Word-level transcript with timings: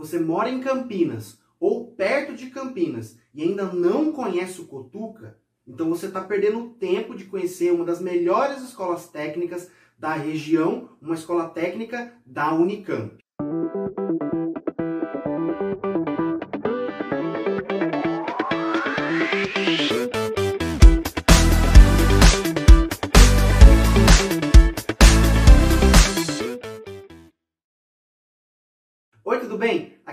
você 0.00 0.18
mora 0.18 0.48
em 0.48 0.60
Campinas 0.60 1.38
ou 1.60 1.88
perto 1.88 2.32
de 2.34 2.48
Campinas 2.48 3.18
e 3.34 3.42
ainda 3.42 3.66
não 3.66 4.12
conhece 4.12 4.58
o 4.58 4.66
Cotuca, 4.66 5.38
então 5.68 5.90
você 5.90 6.06
está 6.06 6.22
perdendo 6.22 6.70
tempo 6.70 7.14
de 7.14 7.26
conhecer 7.26 7.70
uma 7.70 7.84
das 7.84 8.00
melhores 8.00 8.62
escolas 8.62 9.08
técnicas 9.08 9.70
da 9.98 10.14
região, 10.14 10.88
uma 11.02 11.14
escola 11.14 11.50
técnica 11.50 12.14
da 12.24 12.54
Unicamp. 12.54 13.19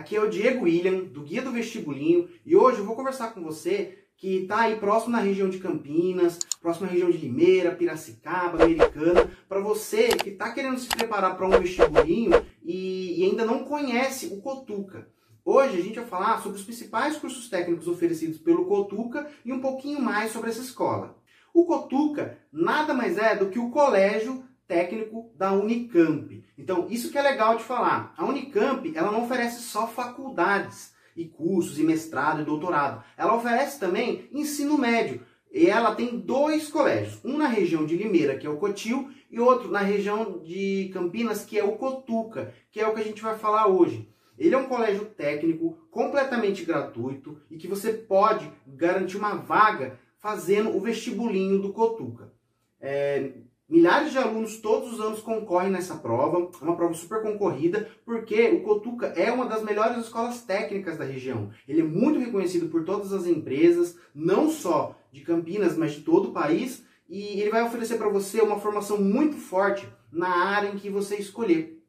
Aqui 0.08 0.16
é 0.16 0.22
o 0.22 0.30
Diego 0.30 0.64
William, 0.64 1.04
do 1.04 1.22
Guia 1.22 1.42
do 1.42 1.52
Vestibulinho, 1.52 2.30
e 2.46 2.56
hoje 2.56 2.78
eu 2.80 2.86
vou 2.86 2.96
conversar 2.96 3.34
com 3.34 3.44
você 3.44 4.06
que 4.16 4.44
está 4.44 4.62
aí 4.62 4.78
próximo 4.78 5.12
na 5.12 5.20
região 5.20 5.50
de 5.50 5.60
Campinas, 5.60 6.40
próximo 6.62 6.86
na 6.86 6.94
região 6.94 7.12
de 7.12 7.18
Limeira, 7.18 7.76
Piracicaba, 7.76 8.64
Americana, 8.64 9.30
para 9.50 9.60
você 9.60 10.08
que 10.08 10.30
está 10.30 10.54
querendo 10.54 10.80
se 10.80 10.88
preparar 10.88 11.36
para 11.36 11.46
um 11.46 11.60
vestibulinho 11.60 12.42
e, 12.64 13.20
e 13.20 13.26
ainda 13.26 13.44
não 13.44 13.66
conhece 13.66 14.28
o 14.28 14.40
Cotuca. 14.40 15.10
Hoje 15.44 15.78
a 15.78 15.82
gente 15.82 16.00
vai 16.00 16.08
falar 16.08 16.42
sobre 16.42 16.58
os 16.58 16.64
principais 16.64 17.18
cursos 17.18 17.50
técnicos 17.50 17.86
oferecidos 17.86 18.38
pelo 18.38 18.64
Cotuca 18.64 19.30
e 19.44 19.52
um 19.52 19.60
pouquinho 19.60 20.00
mais 20.00 20.32
sobre 20.32 20.50
essa 20.50 20.62
escola. 20.62 21.18
O 21.54 21.66
Cotuca 21.66 22.38
nada 22.50 22.94
mais 22.94 23.18
é 23.18 23.36
do 23.36 23.50
que 23.50 23.60
o 23.60 23.72
colégio 23.72 24.42
técnico 24.68 25.32
da 25.36 25.54
Unicamp. 25.54 26.44
Então, 26.58 26.88
isso 26.90 27.12
que 27.12 27.18
é 27.18 27.22
legal 27.22 27.56
de 27.56 27.64
falar. 27.64 28.14
A 28.18 28.26
Unicamp, 28.26 28.92
ela 28.96 29.12
não 29.12 29.24
oferece 29.24 29.62
só 29.62 29.88
faculdades 29.88 30.94
e 31.16 31.26
cursos 31.26 31.80
e 31.80 31.84
mestrado 31.84 32.42
e 32.42 32.46
doutorado. 32.46 33.04
Ela 33.18 33.36
oferece 33.36 33.80
também 33.80 34.28
ensino 34.32 34.78
médio. 34.78 35.22
E 35.52 35.68
ela 35.68 35.96
tem 35.96 36.20
dois 36.20 36.68
colégios, 36.68 37.24
um 37.24 37.38
na 37.38 37.48
região 37.48 37.86
de 37.86 37.96
Limeira, 37.96 38.38
que 38.38 38.46
é 38.46 38.50
o 38.50 38.58
Cotil, 38.58 39.10
e 39.32 39.40
outro 39.40 39.72
na 39.72 39.80
região 39.80 40.40
de 40.40 40.90
Campinas, 40.94 41.46
que 41.46 41.58
é 41.58 41.64
o 41.64 41.78
Cotuca, 41.78 42.54
que 42.70 42.80
é 42.80 42.88
o 42.88 42.94
que 42.94 43.02
a 43.02 43.04
gente 43.04 43.22
vai 43.22 43.38
falar 43.38 43.68
hoje. 43.68 44.10
Ele 44.38 44.54
é 44.54 44.58
um 44.58 44.68
colégio 44.68 45.06
técnico 45.06 45.78
completamente 45.90 46.64
gratuito 46.64 47.42
e 47.50 47.58
que 47.58 47.68
você 47.68 47.92
pode 47.92 48.52
garantir 48.68 49.18
uma 49.18 49.36
vaga 49.36 50.00
fazendo 50.20 50.76
o 50.76 50.80
vestibulinho 50.80 51.60
do 51.60 51.74
Cotuca. 51.74 52.32
É, 52.80 53.32
Milhares 53.70 54.14
de 54.14 54.18
alunos 54.18 54.58
todos 54.60 54.94
os 54.94 55.02
anos 55.02 55.20
concorrem 55.20 55.70
nessa 55.70 55.96
prova, 55.98 56.50
é 56.62 56.64
uma 56.64 56.78
prova 56.78 56.94
super 56.94 57.22
concorrida, 57.22 57.92
porque 58.06 58.48
o 58.50 58.64
Cotuca 58.64 59.08
é 59.08 59.30
uma 59.30 59.46
das 59.46 59.62
melhores 59.62 59.98
escolas 59.98 60.42
técnicas 60.42 60.98
da 60.98 61.04
região. 61.04 61.52
Ele 61.68 61.82
é 61.82 61.84
muito 61.84 62.18
reconhecido 62.18 62.70
por 62.70 62.86
todas 62.86 63.12
as 63.12 63.26
empresas, 63.26 63.98
não 64.16 64.50
só 64.50 64.98
de 65.12 65.20
Campinas, 65.20 65.76
mas 65.76 65.92
de 65.92 66.02
todo 66.02 66.30
o 66.30 66.32
país, 66.32 66.86
e 67.10 67.42
ele 67.42 67.50
vai 67.50 67.62
oferecer 67.62 67.98
para 67.98 68.08
você 68.08 68.40
uma 68.40 68.58
formação 68.58 69.02
muito 69.02 69.36
forte 69.36 69.86
na 70.10 70.30
área 70.30 70.70
em 70.70 70.78
que 70.78 70.90
você 70.90 71.18
escolher. 71.18 71.84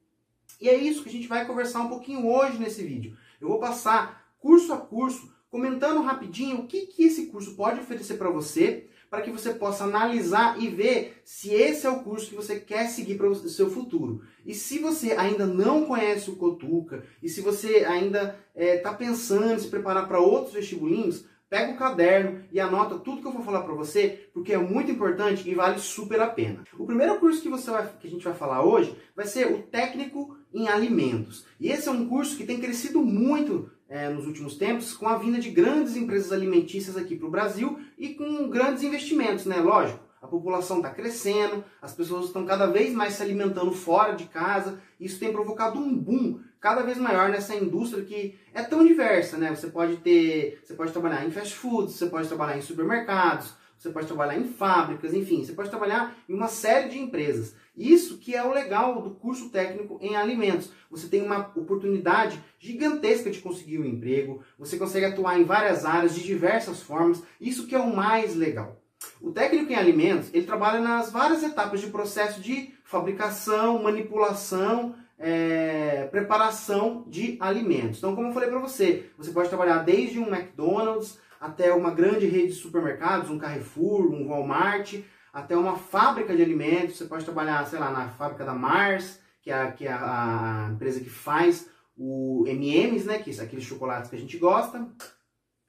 E 0.60 0.68
é 0.68 0.76
isso 0.76 1.04
que 1.04 1.08
a 1.08 1.12
gente 1.12 1.28
vai 1.28 1.46
conversar 1.46 1.82
um 1.82 1.88
pouquinho 1.88 2.26
hoje 2.26 2.58
nesse 2.58 2.82
vídeo. 2.82 3.16
Eu 3.40 3.46
vou 3.46 3.60
passar 3.60 4.32
curso 4.40 4.72
a 4.72 4.78
curso, 4.78 5.32
comentando 5.48 6.02
rapidinho 6.02 6.58
o 6.58 6.66
que, 6.66 6.86
que 6.86 7.04
esse 7.04 7.26
curso 7.26 7.54
pode 7.54 7.78
oferecer 7.78 8.14
para 8.14 8.30
você, 8.30 8.88
para 9.10 9.22
que 9.22 9.30
você 9.30 9.54
possa 9.54 9.84
analisar 9.84 10.60
e 10.60 10.68
ver 10.68 11.20
se 11.24 11.52
esse 11.52 11.86
é 11.86 11.90
o 11.90 12.00
curso 12.00 12.28
que 12.28 12.36
você 12.36 12.58
quer 12.58 12.86
seguir 12.88 13.16
para 13.16 13.28
o 13.28 13.34
seu 13.34 13.70
futuro. 13.70 14.22
E 14.44 14.54
se 14.54 14.78
você 14.78 15.12
ainda 15.12 15.46
não 15.46 15.84
conhece 15.84 16.30
o 16.30 16.36
Cotuca, 16.36 17.02
e 17.22 17.28
se 17.28 17.40
você 17.40 17.84
ainda 17.84 18.38
está 18.54 18.90
é, 18.90 18.94
pensando 18.94 19.52
em 19.52 19.58
se 19.58 19.68
preparar 19.68 20.06
para 20.06 20.20
outros 20.20 20.54
vestibulinhos, 20.54 21.24
pega 21.48 21.72
o 21.72 21.76
caderno 21.76 22.42
e 22.52 22.60
anota 22.60 22.98
tudo 22.98 23.22
que 23.22 23.26
eu 23.26 23.32
vou 23.32 23.42
falar 23.42 23.62
para 23.62 23.74
você, 23.74 24.28
porque 24.34 24.52
é 24.52 24.58
muito 24.58 24.90
importante 24.90 25.48
e 25.48 25.54
vale 25.54 25.78
super 25.78 26.20
a 26.20 26.26
pena. 26.26 26.64
O 26.78 26.84
primeiro 26.84 27.18
curso 27.18 27.40
que, 27.40 27.48
você 27.48 27.70
vai, 27.70 27.88
que 27.98 28.06
a 28.06 28.10
gente 28.10 28.24
vai 28.24 28.34
falar 28.34 28.62
hoje 28.62 28.94
vai 29.16 29.26
ser 29.26 29.50
o 29.52 29.62
técnico 29.62 30.36
em 30.52 30.68
alimentos. 30.68 31.46
E 31.58 31.68
esse 31.68 31.88
é 31.88 31.92
um 31.92 32.08
curso 32.08 32.36
que 32.36 32.44
tem 32.44 32.60
crescido 32.60 33.00
muito 33.00 33.70
é, 33.88 34.08
nos 34.08 34.26
últimos 34.26 34.56
tempos 34.56 34.92
com 34.92 35.08
a 35.08 35.16
vinda 35.16 35.38
de 35.38 35.50
grandes 35.50 35.96
empresas 35.96 36.32
alimentícias 36.32 36.96
aqui 36.96 37.16
para 37.16 37.26
o 37.26 37.30
Brasil 37.30 37.78
e 37.96 38.10
com 38.10 38.48
grandes 38.48 38.82
investimentos, 38.82 39.46
né? 39.46 39.56
Lógico, 39.58 40.00
a 40.20 40.26
população 40.26 40.78
está 40.78 40.90
crescendo, 40.90 41.64
as 41.80 41.94
pessoas 41.94 42.26
estão 42.26 42.44
cada 42.44 42.66
vez 42.66 42.92
mais 42.92 43.14
se 43.14 43.22
alimentando 43.22 43.72
fora 43.72 44.14
de 44.14 44.24
casa, 44.24 44.80
isso 45.00 45.18
tem 45.18 45.32
provocado 45.32 45.78
um 45.78 45.96
boom 45.96 46.40
cada 46.60 46.82
vez 46.82 46.98
maior 46.98 47.28
nessa 47.28 47.54
indústria 47.54 48.04
que 48.04 48.36
é 48.52 48.62
tão 48.62 48.84
diversa, 48.84 49.36
né? 49.36 49.54
Você 49.54 49.68
pode 49.68 49.96
ter, 49.98 50.60
você 50.64 50.74
pode 50.74 50.92
trabalhar 50.92 51.24
em 51.24 51.30
fast 51.30 51.54
foods, 51.54 51.94
você 51.94 52.06
pode 52.06 52.28
trabalhar 52.28 52.58
em 52.58 52.62
supermercados, 52.62 53.54
você 53.78 53.90
pode 53.90 54.08
trabalhar 54.08 54.36
em 54.36 54.44
fábricas, 54.44 55.14
enfim, 55.14 55.44
você 55.44 55.52
pode 55.52 55.70
trabalhar 55.70 56.16
em 56.28 56.34
uma 56.34 56.48
série 56.48 56.88
de 56.88 56.98
empresas. 56.98 57.54
Isso 57.76 58.18
que 58.18 58.34
é 58.34 58.42
o 58.42 58.52
legal 58.52 59.00
do 59.00 59.10
curso 59.10 59.50
técnico 59.50 59.98
em 60.02 60.16
alimentos. 60.16 60.70
Você 60.90 61.06
tem 61.06 61.22
uma 61.22 61.52
oportunidade 61.54 62.42
gigantesca 62.58 63.30
de 63.30 63.38
conseguir 63.38 63.78
um 63.78 63.84
emprego, 63.84 64.42
você 64.58 64.76
consegue 64.76 65.06
atuar 65.06 65.38
em 65.38 65.44
várias 65.44 65.84
áreas 65.84 66.14
de 66.14 66.24
diversas 66.24 66.82
formas, 66.82 67.22
isso 67.40 67.68
que 67.68 67.74
é 67.74 67.78
o 67.78 67.94
mais 67.94 68.34
legal. 68.34 68.82
O 69.20 69.30
técnico 69.30 69.72
em 69.72 69.76
alimentos, 69.76 70.28
ele 70.34 70.44
trabalha 70.44 70.80
nas 70.80 71.12
várias 71.12 71.44
etapas 71.44 71.80
de 71.80 71.86
processo 71.86 72.40
de 72.40 72.74
fabricação, 72.82 73.80
manipulação, 73.80 74.96
é, 75.16 76.08
preparação 76.10 77.04
de 77.06 77.36
alimentos. 77.38 77.98
Então, 77.98 78.16
como 78.16 78.28
eu 78.28 78.32
falei 78.34 78.48
para 78.48 78.58
você, 78.58 79.10
você 79.16 79.30
pode 79.30 79.48
trabalhar 79.48 79.78
desde 79.78 80.18
um 80.18 80.26
McDonald's 80.26 81.18
até 81.40 81.72
uma 81.72 81.90
grande 81.90 82.26
rede 82.26 82.48
de 82.48 82.54
supermercados, 82.54 83.30
um 83.30 83.38
Carrefour, 83.38 84.12
um 84.12 84.28
Walmart, 84.28 84.94
até 85.32 85.56
uma 85.56 85.76
fábrica 85.76 86.34
de 86.34 86.42
alimentos. 86.42 86.96
Você 86.96 87.04
pode 87.04 87.24
trabalhar, 87.24 87.64
sei 87.66 87.78
lá, 87.78 87.90
na 87.90 88.08
fábrica 88.08 88.44
da 88.44 88.54
Mars, 88.54 89.20
que 89.42 89.50
é 89.50 89.54
a, 89.54 89.72
que 89.72 89.86
é 89.86 89.92
a 89.92 90.70
empresa 90.72 91.00
que 91.00 91.10
faz 91.10 91.70
o 91.96 92.44
M&M's, 92.46 93.04
né, 93.04 93.18
que 93.18 93.32
são 93.32 93.44
aqueles 93.44 93.64
chocolates 93.64 94.10
que 94.10 94.16
a 94.16 94.18
gente 94.18 94.38
gosta. 94.38 94.88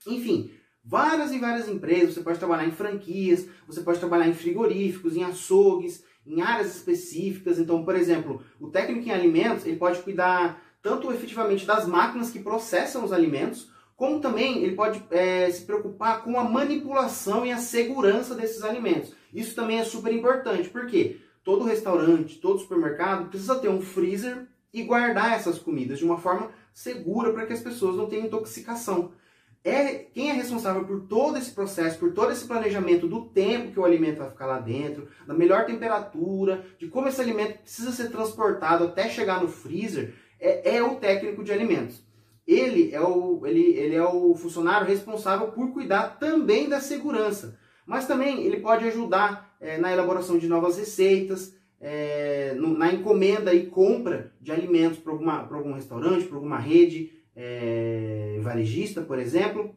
Enfim, 0.08 0.52
várias 0.84 1.32
e 1.32 1.40
várias 1.40 1.68
empresas. 1.68 2.14
Você 2.14 2.22
pode 2.22 2.40
trabalhar 2.40 2.66
em 2.66 2.72
franquias, 2.72 3.48
você 3.68 3.82
pode 3.82 4.00
trabalhar 4.00 4.28
em 4.28 4.34
frigoríficos, 4.34 5.16
em 5.16 5.24
açougues, 5.24 6.04
em 6.26 6.42
áreas 6.42 6.76
específicas. 6.76 7.60
Então, 7.60 7.84
por 7.84 7.96
exemplo, 7.96 8.44
o 8.60 8.70
técnico 8.70 9.08
em 9.08 9.12
alimentos, 9.12 9.66
ele 9.66 9.78
pode 9.78 10.02
cuidar 10.02 10.62
tanto 10.82 11.12
efetivamente 11.12 11.66
das 11.66 11.88
máquinas 11.88 12.32
que 12.32 12.40
processam 12.40 13.04
os 13.04 13.12
alimentos, 13.12 13.72
como 14.00 14.22
também 14.22 14.64
ele 14.64 14.78
pode 14.78 15.04
é, 15.12 15.52
se 15.52 15.66
preocupar 15.66 16.24
com 16.24 16.40
a 16.40 16.44
manipulação 16.46 17.46
e 17.46 17.52
a 17.52 17.58
segurança 17.58 18.34
desses 18.34 18.64
alimentos. 18.64 19.14
Isso 19.34 19.54
também 19.54 19.78
é 19.78 19.84
super 19.84 20.14
importante, 20.14 20.70
porque 20.70 21.20
todo 21.44 21.66
restaurante, 21.66 22.40
todo 22.40 22.60
supermercado 22.60 23.28
precisa 23.28 23.60
ter 23.60 23.68
um 23.68 23.82
freezer 23.82 24.48
e 24.74 24.84
guardar 24.84 25.34
essas 25.34 25.60
comidas 25.60 26.00
de 26.00 26.06
uma 26.06 26.18
forma 26.18 26.50
segura 26.74 27.34
para 27.34 27.46
que 27.46 27.52
as 27.52 27.60
pessoas 27.60 27.98
não 27.98 28.08
tenham 28.08 28.28
intoxicação. 28.28 29.12
É, 29.66 29.96
quem 29.96 30.30
é 30.30 30.34
responsável 30.34 30.86
por 30.86 31.02
todo 31.02 31.38
esse 31.38 31.52
processo, 31.52 32.00
por 32.00 32.14
todo 32.14 32.32
esse 32.32 32.48
planejamento 32.48 33.06
do 33.06 33.26
tempo 33.26 33.74
que 33.74 33.80
o 33.82 33.84
alimento 33.84 34.20
vai 34.20 34.30
ficar 34.30 34.46
lá 34.46 34.60
dentro, 34.60 35.10
da 35.28 35.34
melhor 35.34 35.66
temperatura, 35.66 36.66
de 36.80 36.88
como 36.88 37.10
esse 37.10 37.20
alimento 37.20 37.60
precisa 37.60 37.92
ser 37.92 38.10
transportado 38.10 38.86
até 38.86 39.10
chegar 39.10 39.42
no 39.42 39.50
freezer, 39.50 40.14
é, 40.40 40.78
é 40.78 40.82
o 40.82 40.96
técnico 40.96 41.44
de 41.44 41.52
alimentos 41.52 42.08
ele 42.50 42.94
é 42.94 43.02
o, 43.02 43.46
ele, 43.46 43.78
ele 43.78 43.96
é 43.96 44.04
o 44.04 44.34
funcionário 44.34 44.88
responsável 44.88 45.50
por 45.50 45.72
cuidar 45.72 46.18
também 46.20 46.68
da 46.68 46.80
segurança. 46.80 47.60
Mas 47.86 48.08
também 48.08 48.44
ele 48.44 48.60
pode 48.60 48.86
ajudar 48.86 49.56
é, 49.60 49.78
na 49.78 49.92
elaboração 49.92 50.38
de 50.38 50.48
novas 50.48 50.78
receitas, 50.78 51.56
é, 51.80 52.54
no, 52.58 52.76
na 52.76 52.92
encomenda 52.92 53.54
e 53.54 53.68
compra 53.68 54.34
de 54.42 54.52
alimentos 54.52 54.98
para 55.00 55.14
algum 55.14 55.74
restaurante, 55.74 56.26
para 56.26 56.38
alguma 56.38 56.58
rede 56.58 57.12
é, 57.36 58.40
varejista, 58.42 59.02
por 59.02 59.20
exemplo. 59.20 59.76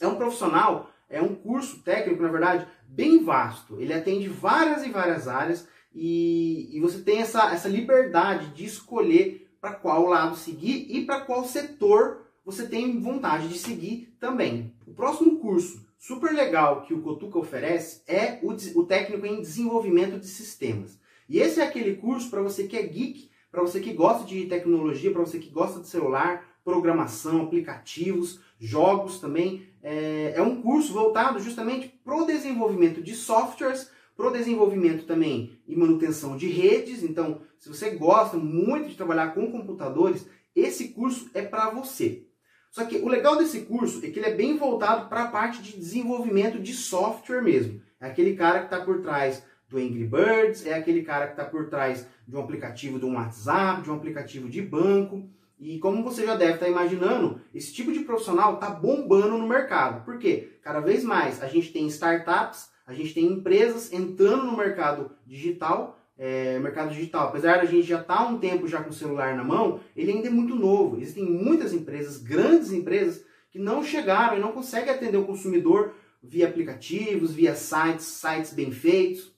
É 0.00 0.06
um 0.06 0.14
profissional, 0.14 0.90
é 1.08 1.20
um 1.20 1.34
curso 1.34 1.82
técnico, 1.82 2.22
na 2.22 2.30
verdade, 2.30 2.66
bem 2.86 3.24
vasto. 3.24 3.80
Ele 3.80 3.92
atende 3.92 4.28
várias 4.28 4.86
e 4.86 4.90
várias 4.90 5.26
áreas 5.26 5.68
e, 5.92 6.76
e 6.76 6.80
você 6.80 7.00
tem 7.00 7.18
essa, 7.18 7.52
essa 7.52 7.68
liberdade 7.68 8.54
de 8.54 8.64
escolher 8.64 9.47
para 9.60 9.72
qual 9.72 10.06
lado 10.06 10.36
seguir 10.36 10.86
e 10.88 11.04
para 11.04 11.20
qual 11.20 11.44
setor 11.44 12.26
você 12.44 12.66
tem 12.66 12.98
vontade 13.00 13.48
de 13.48 13.58
seguir 13.58 14.14
também. 14.18 14.72
O 14.86 14.94
próximo 14.94 15.38
curso 15.38 15.86
super 15.98 16.32
legal 16.32 16.82
que 16.82 16.94
o 16.94 17.02
Cotuca 17.02 17.38
oferece 17.38 18.02
é 18.06 18.38
o, 18.42 18.52
o 18.78 18.84
técnico 18.86 19.26
em 19.26 19.40
desenvolvimento 19.40 20.18
de 20.18 20.26
sistemas. 20.26 20.98
E 21.28 21.38
esse 21.38 21.60
é 21.60 21.64
aquele 21.64 21.96
curso 21.96 22.30
para 22.30 22.40
você 22.40 22.66
que 22.66 22.76
é 22.76 22.82
geek, 22.82 23.28
para 23.50 23.62
você 23.62 23.80
que 23.80 23.92
gosta 23.92 24.24
de 24.24 24.46
tecnologia, 24.46 25.10
para 25.10 25.20
você 25.20 25.38
que 25.38 25.50
gosta 25.50 25.80
de 25.80 25.88
celular, 25.88 26.46
programação, 26.64 27.42
aplicativos, 27.42 28.40
jogos 28.58 29.20
também. 29.20 29.66
É, 29.82 30.34
é 30.36 30.42
um 30.42 30.62
curso 30.62 30.92
voltado 30.92 31.38
justamente 31.38 31.88
para 32.04 32.16
o 32.16 32.26
desenvolvimento 32.26 33.02
de 33.02 33.14
softwares 33.14 33.90
para 34.18 34.26
o 34.26 34.32
desenvolvimento 34.32 35.06
também 35.06 35.60
e 35.64 35.76
manutenção 35.76 36.36
de 36.36 36.48
redes. 36.48 37.04
Então, 37.04 37.40
se 37.56 37.68
você 37.68 37.90
gosta 37.90 38.36
muito 38.36 38.88
de 38.88 38.96
trabalhar 38.96 39.28
com 39.28 39.52
computadores, 39.52 40.28
esse 40.56 40.88
curso 40.88 41.30
é 41.32 41.42
para 41.42 41.70
você. 41.70 42.26
Só 42.72 42.84
que 42.84 42.96
o 42.96 43.06
legal 43.06 43.36
desse 43.36 43.60
curso 43.60 44.04
é 44.04 44.10
que 44.10 44.18
ele 44.18 44.26
é 44.26 44.34
bem 44.34 44.56
voltado 44.56 45.08
para 45.08 45.22
a 45.22 45.28
parte 45.28 45.62
de 45.62 45.78
desenvolvimento 45.78 46.58
de 46.58 46.74
software 46.74 47.42
mesmo. 47.42 47.80
É 48.00 48.08
aquele 48.08 48.34
cara 48.34 48.58
que 48.58 48.64
está 48.64 48.84
por 48.84 49.00
trás 49.02 49.44
do 49.68 49.78
Angry 49.78 50.08
Birds, 50.08 50.66
é 50.66 50.74
aquele 50.74 51.02
cara 51.02 51.26
que 51.26 51.34
está 51.34 51.44
por 51.44 51.68
trás 51.68 52.04
de 52.26 52.36
um 52.36 52.40
aplicativo 52.40 53.06
um 53.06 53.14
WhatsApp, 53.14 53.82
de 53.82 53.90
um 53.90 53.94
aplicativo 53.94 54.48
de 54.48 54.60
banco. 54.60 55.30
E 55.60 55.78
como 55.78 56.02
você 56.02 56.26
já 56.26 56.34
deve 56.34 56.54
estar 56.54 56.66
tá 56.66 56.72
imaginando, 56.72 57.40
esse 57.54 57.72
tipo 57.72 57.92
de 57.92 58.00
profissional 58.00 58.54
está 58.54 58.68
bombando 58.68 59.38
no 59.38 59.46
mercado. 59.46 60.04
Por 60.04 60.18
quê? 60.18 60.58
Cada 60.60 60.80
vez 60.80 61.04
mais 61.04 61.40
a 61.40 61.46
gente 61.46 61.72
tem 61.72 61.86
startups, 61.86 62.68
a 62.88 62.94
gente 62.94 63.12
tem 63.12 63.26
empresas 63.26 63.92
entrando 63.92 64.44
no 64.44 64.56
mercado 64.56 65.10
digital, 65.26 66.00
é, 66.16 66.58
mercado 66.58 66.88
digital. 66.88 67.28
Apesar 67.28 67.58
da 67.58 67.66
gente 67.66 67.86
já 67.86 68.00
estar 68.00 68.16
tá 68.16 68.26
um 68.26 68.38
tempo 68.38 68.66
já 68.66 68.82
com 68.82 68.88
o 68.88 68.94
celular 68.94 69.36
na 69.36 69.44
mão, 69.44 69.80
ele 69.94 70.10
ainda 70.10 70.28
é 70.28 70.30
muito 70.30 70.56
novo. 70.56 70.96
Existem 70.98 71.22
muitas 71.22 71.74
empresas, 71.74 72.16
grandes 72.16 72.72
empresas, 72.72 73.22
que 73.50 73.58
não 73.58 73.84
chegaram 73.84 74.38
e 74.38 74.40
não 74.40 74.52
conseguem 74.52 74.88
atender 74.88 75.18
o 75.18 75.26
consumidor 75.26 75.92
via 76.22 76.48
aplicativos, 76.48 77.34
via 77.34 77.54
sites, 77.54 78.06
sites 78.06 78.54
bem 78.54 78.72
feitos. 78.72 79.34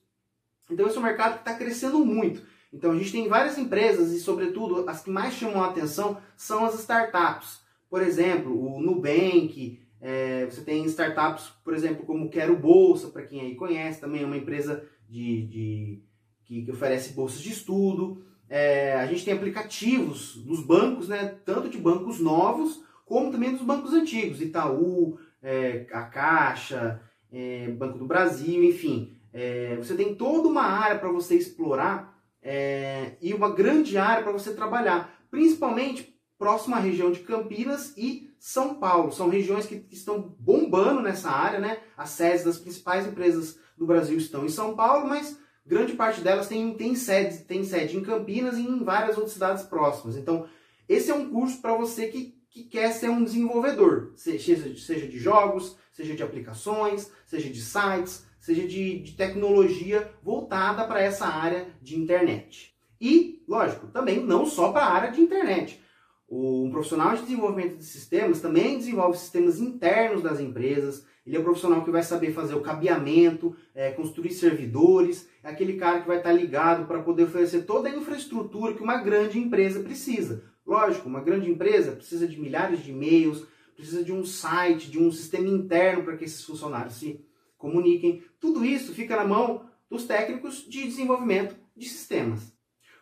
Então 0.71 0.87
esse 0.87 0.97
é 0.97 1.01
um 1.01 1.03
mercado 1.03 1.35
que 1.35 1.41
está 1.41 1.55
crescendo 1.55 1.99
muito. 1.99 2.43
Então 2.73 2.93
a 2.93 2.97
gente 2.97 3.11
tem 3.11 3.27
várias 3.27 3.59
empresas 3.59 4.13
e, 4.13 4.21
sobretudo, 4.21 4.89
as 4.89 5.03
que 5.03 5.11
mais 5.11 5.35
chamam 5.35 5.61
a 5.61 5.71
atenção 5.71 6.19
são 6.37 6.65
as 6.65 6.79
startups. 6.79 7.63
Por 7.91 8.01
exemplo, 8.01 8.77
o 8.77 8.81
Nubank, 8.81 9.81
é, 10.01 10.47
você 10.47 10.63
tem 10.63 10.85
startups, 10.87 11.51
por 11.63 11.75
exemplo, 11.75 12.07
como 12.07 12.31
Quero 12.31 12.57
Bolsa, 12.57 13.09
para 13.09 13.23
quem 13.23 13.41
aí 13.41 13.55
conhece, 13.55 14.01
também 14.01 14.23
é 14.23 14.27
uma 14.27 14.37
empresa 14.37 14.85
de, 15.09 15.47
de 15.47 16.03
que, 16.45 16.63
que, 16.63 16.71
oferece 16.71 17.13
bolsas 17.13 17.41
de 17.43 17.51
estudo. 17.51 18.25
É, 18.49 18.95
a 18.95 19.07
gente 19.07 19.25
tem 19.25 19.35
aplicativos 19.35 20.37
dos 20.37 20.65
bancos, 20.65 21.09
né, 21.09 21.37
tanto 21.45 21.69
de 21.69 21.79
bancos 21.79 22.19
novos 22.19 22.83
como 23.05 23.31
também 23.33 23.53
dos 23.53 23.63
bancos 23.63 23.93
antigos, 23.93 24.41
Itaú, 24.41 25.19
é, 25.43 25.87
a 25.93 26.03
Caixa, 26.03 27.03
é, 27.33 27.69
Banco 27.69 27.99
do 27.99 28.07
Brasil, 28.07 28.63
enfim. 28.63 29.13
É, 29.33 29.77
você 29.77 29.95
tem 29.95 30.15
toda 30.15 30.49
uma 30.49 30.63
área 30.63 30.99
para 30.99 31.11
você 31.11 31.35
explorar 31.35 32.17
é, 32.43 33.17
e 33.21 33.35
uma 33.35 33.51
grande 33.51 33.99
área 33.99 34.23
para 34.23 34.33
você 34.33 34.55
trabalhar, 34.55 35.13
principalmente 35.31 36.17
próxima 36.39 36.77
à 36.77 36.81
região 36.81 37.13
de 37.13 37.21
Campinas 37.21 37.93
e 37.97 38.30
São 38.41 38.77
Paulo. 38.77 39.13
São 39.13 39.29
regiões 39.29 39.67
que, 39.67 39.87
estão 39.91 40.35
bombando 40.41 41.03
nessa 41.03 41.31
área, 41.31 41.61
né? 41.61 41.79
As 41.97 42.09
sedes 42.11 42.43
das 42.43 42.59
principais 42.59 43.07
empresas 43.07 43.59
do 43.77 43.87
Brasil 43.87 44.17
estão 44.17 44.47
em 44.47 44.49
São 44.49 44.75
Paulo, 44.75 45.07
mas 45.07 45.39
grande 45.65 45.93
parte 45.93 46.23
delas 46.23 46.49
tem, 46.49 46.75
tem, 46.75 46.97
sede, 46.97 47.45
tem 47.45 47.63
sede 47.63 47.97
em 47.97 48.03
Campinas 48.03 48.57
e 48.57 48.63
em 48.63 48.83
várias 48.83 49.17
outras 49.17 49.35
cidades 49.35 49.63
próximas. 49.65 50.17
Então, 50.17 50.49
esse 50.89 51.11
é 51.11 51.15
um 51.15 51.31
curso 51.31 51.61
para 51.61 51.77
você 51.77 52.09
que, 52.09 52.35
que 52.49 52.65
quer 52.65 52.93
ser 52.93 53.11
um 53.11 53.23
desenvolvedor, 53.23 54.13
seja, 54.17 54.75
seja 54.77 55.07
de 55.07 55.19
jogos, 55.19 55.77
seja 55.93 56.17
de 56.17 56.23
aplicações, 56.23 57.13
seja 57.27 57.51
de 57.51 57.61
sites, 57.61 58.27
seja 58.41 58.67
de, 58.67 59.01
de 59.01 59.13
tecnologia 59.13 60.11
voltada 60.23 60.87
para 60.87 61.03
essa 61.03 61.27
área 61.27 61.69
de 61.83 61.97
internet. 61.97 62.75
E, 62.99 63.45
lógico, 63.47 63.89
também 63.89 64.25
não 64.25 64.47
só 64.47 64.73
para 64.73 64.87
a 64.87 64.93
área 64.93 65.13
de 65.13 65.21
internet. 65.21 65.81
Um 66.31 66.71
profissional 66.71 67.17
de 67.17 67.23
desenvolvimento 67.23 67.77
de 67.77 67.85
sistemas 67.85 68.41
também 68.41 68.79
desenvolve 68.79 69.19
sistemas 69.19 69.59
internos 69.59 70.23
das 70.23 70.39
empresas. 70.39 71.05
Ele 71.27 71.37
é 71.37 71.41
um 71.41 71.43
profissional 71.43 71.85
que 71.85 71.91
vai 71.91 72.05
saber 72.05 72.33
fazer 72.33 72.55
o 72.55 72.61
cabeamento, 72.61 73.57
é, 73.75 73.91
construir 73.91 74.31
servidores. 74.31 75.29
É 75.43 75.51
aquele 75.51 75.73
cara 75.73 76.01
que 76.01 76.07
vai 76.07 76.19
estar 76.19 76.33
ligado 76.33 76.87
para 76.87 77.03
poder 77.03 77.25
oferecer 77.25 77.63
toda 77.63 77.89
a 77.89 77.97
infraestrutura 77.97 78.75
que 78.75 78.83
uma 78.83 78.99
grande 78.99 79.41
empresa 79.41 79.81
precisa. 79.81 80.45
Lógico, 80.65 81.09
uma 81.09 81.21
grande 81.21 81.51
empresa 81.51 81.93
precisa 81.93 82.29
de 82.29 82.41
milhares 82.41 82.85
de 82.85 82.93
e-mails, 82.93 83.45
precisa 83.75 84.05
de 84.05 84.13
um 84.13 84.25
site, 84.25 84.89
de 84.89 85.01
um 85.01 85.11
sistema 85.11 85.49
interno 85.49 86.05
para 86.05 86.17
que 86.17 86.25
esses 86.25 86.45
funcionários 86.45 86.95
se 86.95 87.25
comuniquem. 87.59 88.23
Tudo 88.39 88.65
isso 88.65 88.95
fica 88.95 89.17
na 89.17 89.25
mão 89.25 89.67
dos 89.91 90.05
técnicos 90.05 90.65
de 90.69 90.85
desenvolvimento 90.85 91.57
de 91.77 91.89
sistemas. 91.89 92.53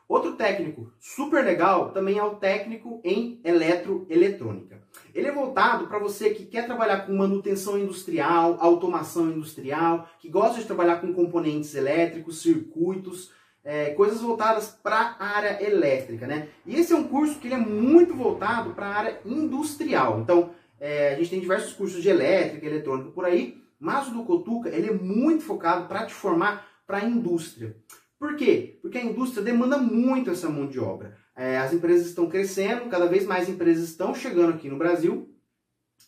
Outro 0.08 0.32
técnico 0.32 0.90
super 0.99 1.44
legal 1.44 1.90
também 1.90 2.16
é 2.16 2.25
o 2.25 2.37
técnico 2.37 2.99
em 3.05 3.38
eletroeletrônica. 3.44 4.81
Ele 5.14 5.28
é 5.28 5.32
voltado 5.32 5.87
para 5.87 5.99
você 5.99 6.31
que 6.31 6.46
quer 6.46 6.64
trabalhar 6.64 7.00
com 7.00 7.14
manutenção 7.14 7.78
industrial, 7.78 8.56
automação 8.58 9.31
industrial, 9.31 10.08
que 10.19 10.31
gosta 10.31 10.60
de 10.60 10.66
trabalhar 10.66 11.02
com 11.02 11.12
componentes 11.12 11.75
elétricos, 11.75 12.40
circuitos, 12.40 13.32
é, 13.62 13.90
coisas 13.90 14.22
voltadas 14.22 14.69
para 14.82 15.16
a 15.19 15.26
área 15.26 15.62
elétrica, 15.62 16.26
né? 16.26 16.49
E 16.64 16.76
esse 16.76 16.94
é 16.94 16.96
um 16.96 17.04
curso 17.04 17.38
que 17.38 17.46
ele 17.46 17.54
é 17.54 17.58
muito 17.58 18.14
voltado 18.14 18.70
para 18.70 18.87
a 18.87 18.94
área 18.94 19.20
industrial. 19.26 20.20
Então, 20.20 20.50
é, 20.81 21.12
a 21.12 21.16
gente 21.16 21.31
tem 21.31 21.40
diversos 21.40 21.75
cursos 21.75 22.02
de 22.02 22.08
elétrica, 22.08 22.64
eletrônica 22.64 23.11
por 23.11 23.26
aí, 23.26 23.62
mas 23.78 24.08
o 24.08 24.12
do 24.12 24.25
Cotuca, 24.25 24.70
ele 24.70 24.88
é 24.88 24.93
muito 24.93 25.44
focado 25.44 25.87
para 25.87 26.06
te 26.06 26.14
formar 26.14 26.66
para 26.87 26.99
a 26.99 27.04
indústria. 27.04 27.76
Por 28.18 28.36
quê? 28.36 28.78
Porque 28.82 28.98
a 28.98 29.04
indústria 29.04 29.42
demanda 29.42 29.78
muito 29.78 30.30
essa 30.30 30.48
mão 30.48 30.66
de 30.66 30.78
obra. 30.80 31.16
É, 31.36 31.58
as 31.58 31.72
empresas 31.72 32.08
estão 32.08 32.28
crescendo, 32.28 32.88
cada 32.88 33.06
vez 33.06 33.24
mais 33.24 33.48
empresas 33.48 33.88
estão 33.88 34.14
chegando 34.14 34.54
aqui 34.54 34.68
no 34.68 34.76
Brasil 34.76 35.32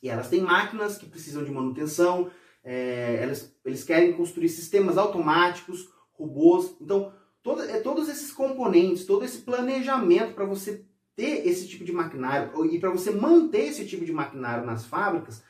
e 0.02 0.08
elas 0.08 0.28
têm 0.28 0.40
máquinas 0.40 0.98
que 0.98 1.06
precisam 1.06 1.44
de 1.44 1.50
manutenção, 1.50 2.30
é, 2.64 3.20
elas, 3.22 3.54
eles 3.64 3.84
querem 3.84 4.12
construir 4.12 4.48
sistemas 4.48 4.98
automáticos, 4.98 5.88
robôs. 6.12 6.74
Então, 6.80 7.12
todo, 7.42 7.62
é, 7.62 7.80
todos 7.80 8.08
esses 8.08 8.32
componentes, 8.32 9.04
todo 9.04 9.24
esse 9.24 9.38
planejamento 9.38 10.34
para 10.34 10.44
você 10.44 10.84
ter 11.14 11.46
esse 11.46 11.68
tipo 11.68 11.84
de 11.84 11.92
maquinário 11.92 12.64
e 12.66 12.80
para 12.80 12.90
você 12.90 13.10
manter 13.10 13.66
esse 13.66 13.86
tipo 13.86 14.04
de 14.04 14.12
maquinário 14.12 14.64
nas 14.64 14.86
fábricas 14.86 15.42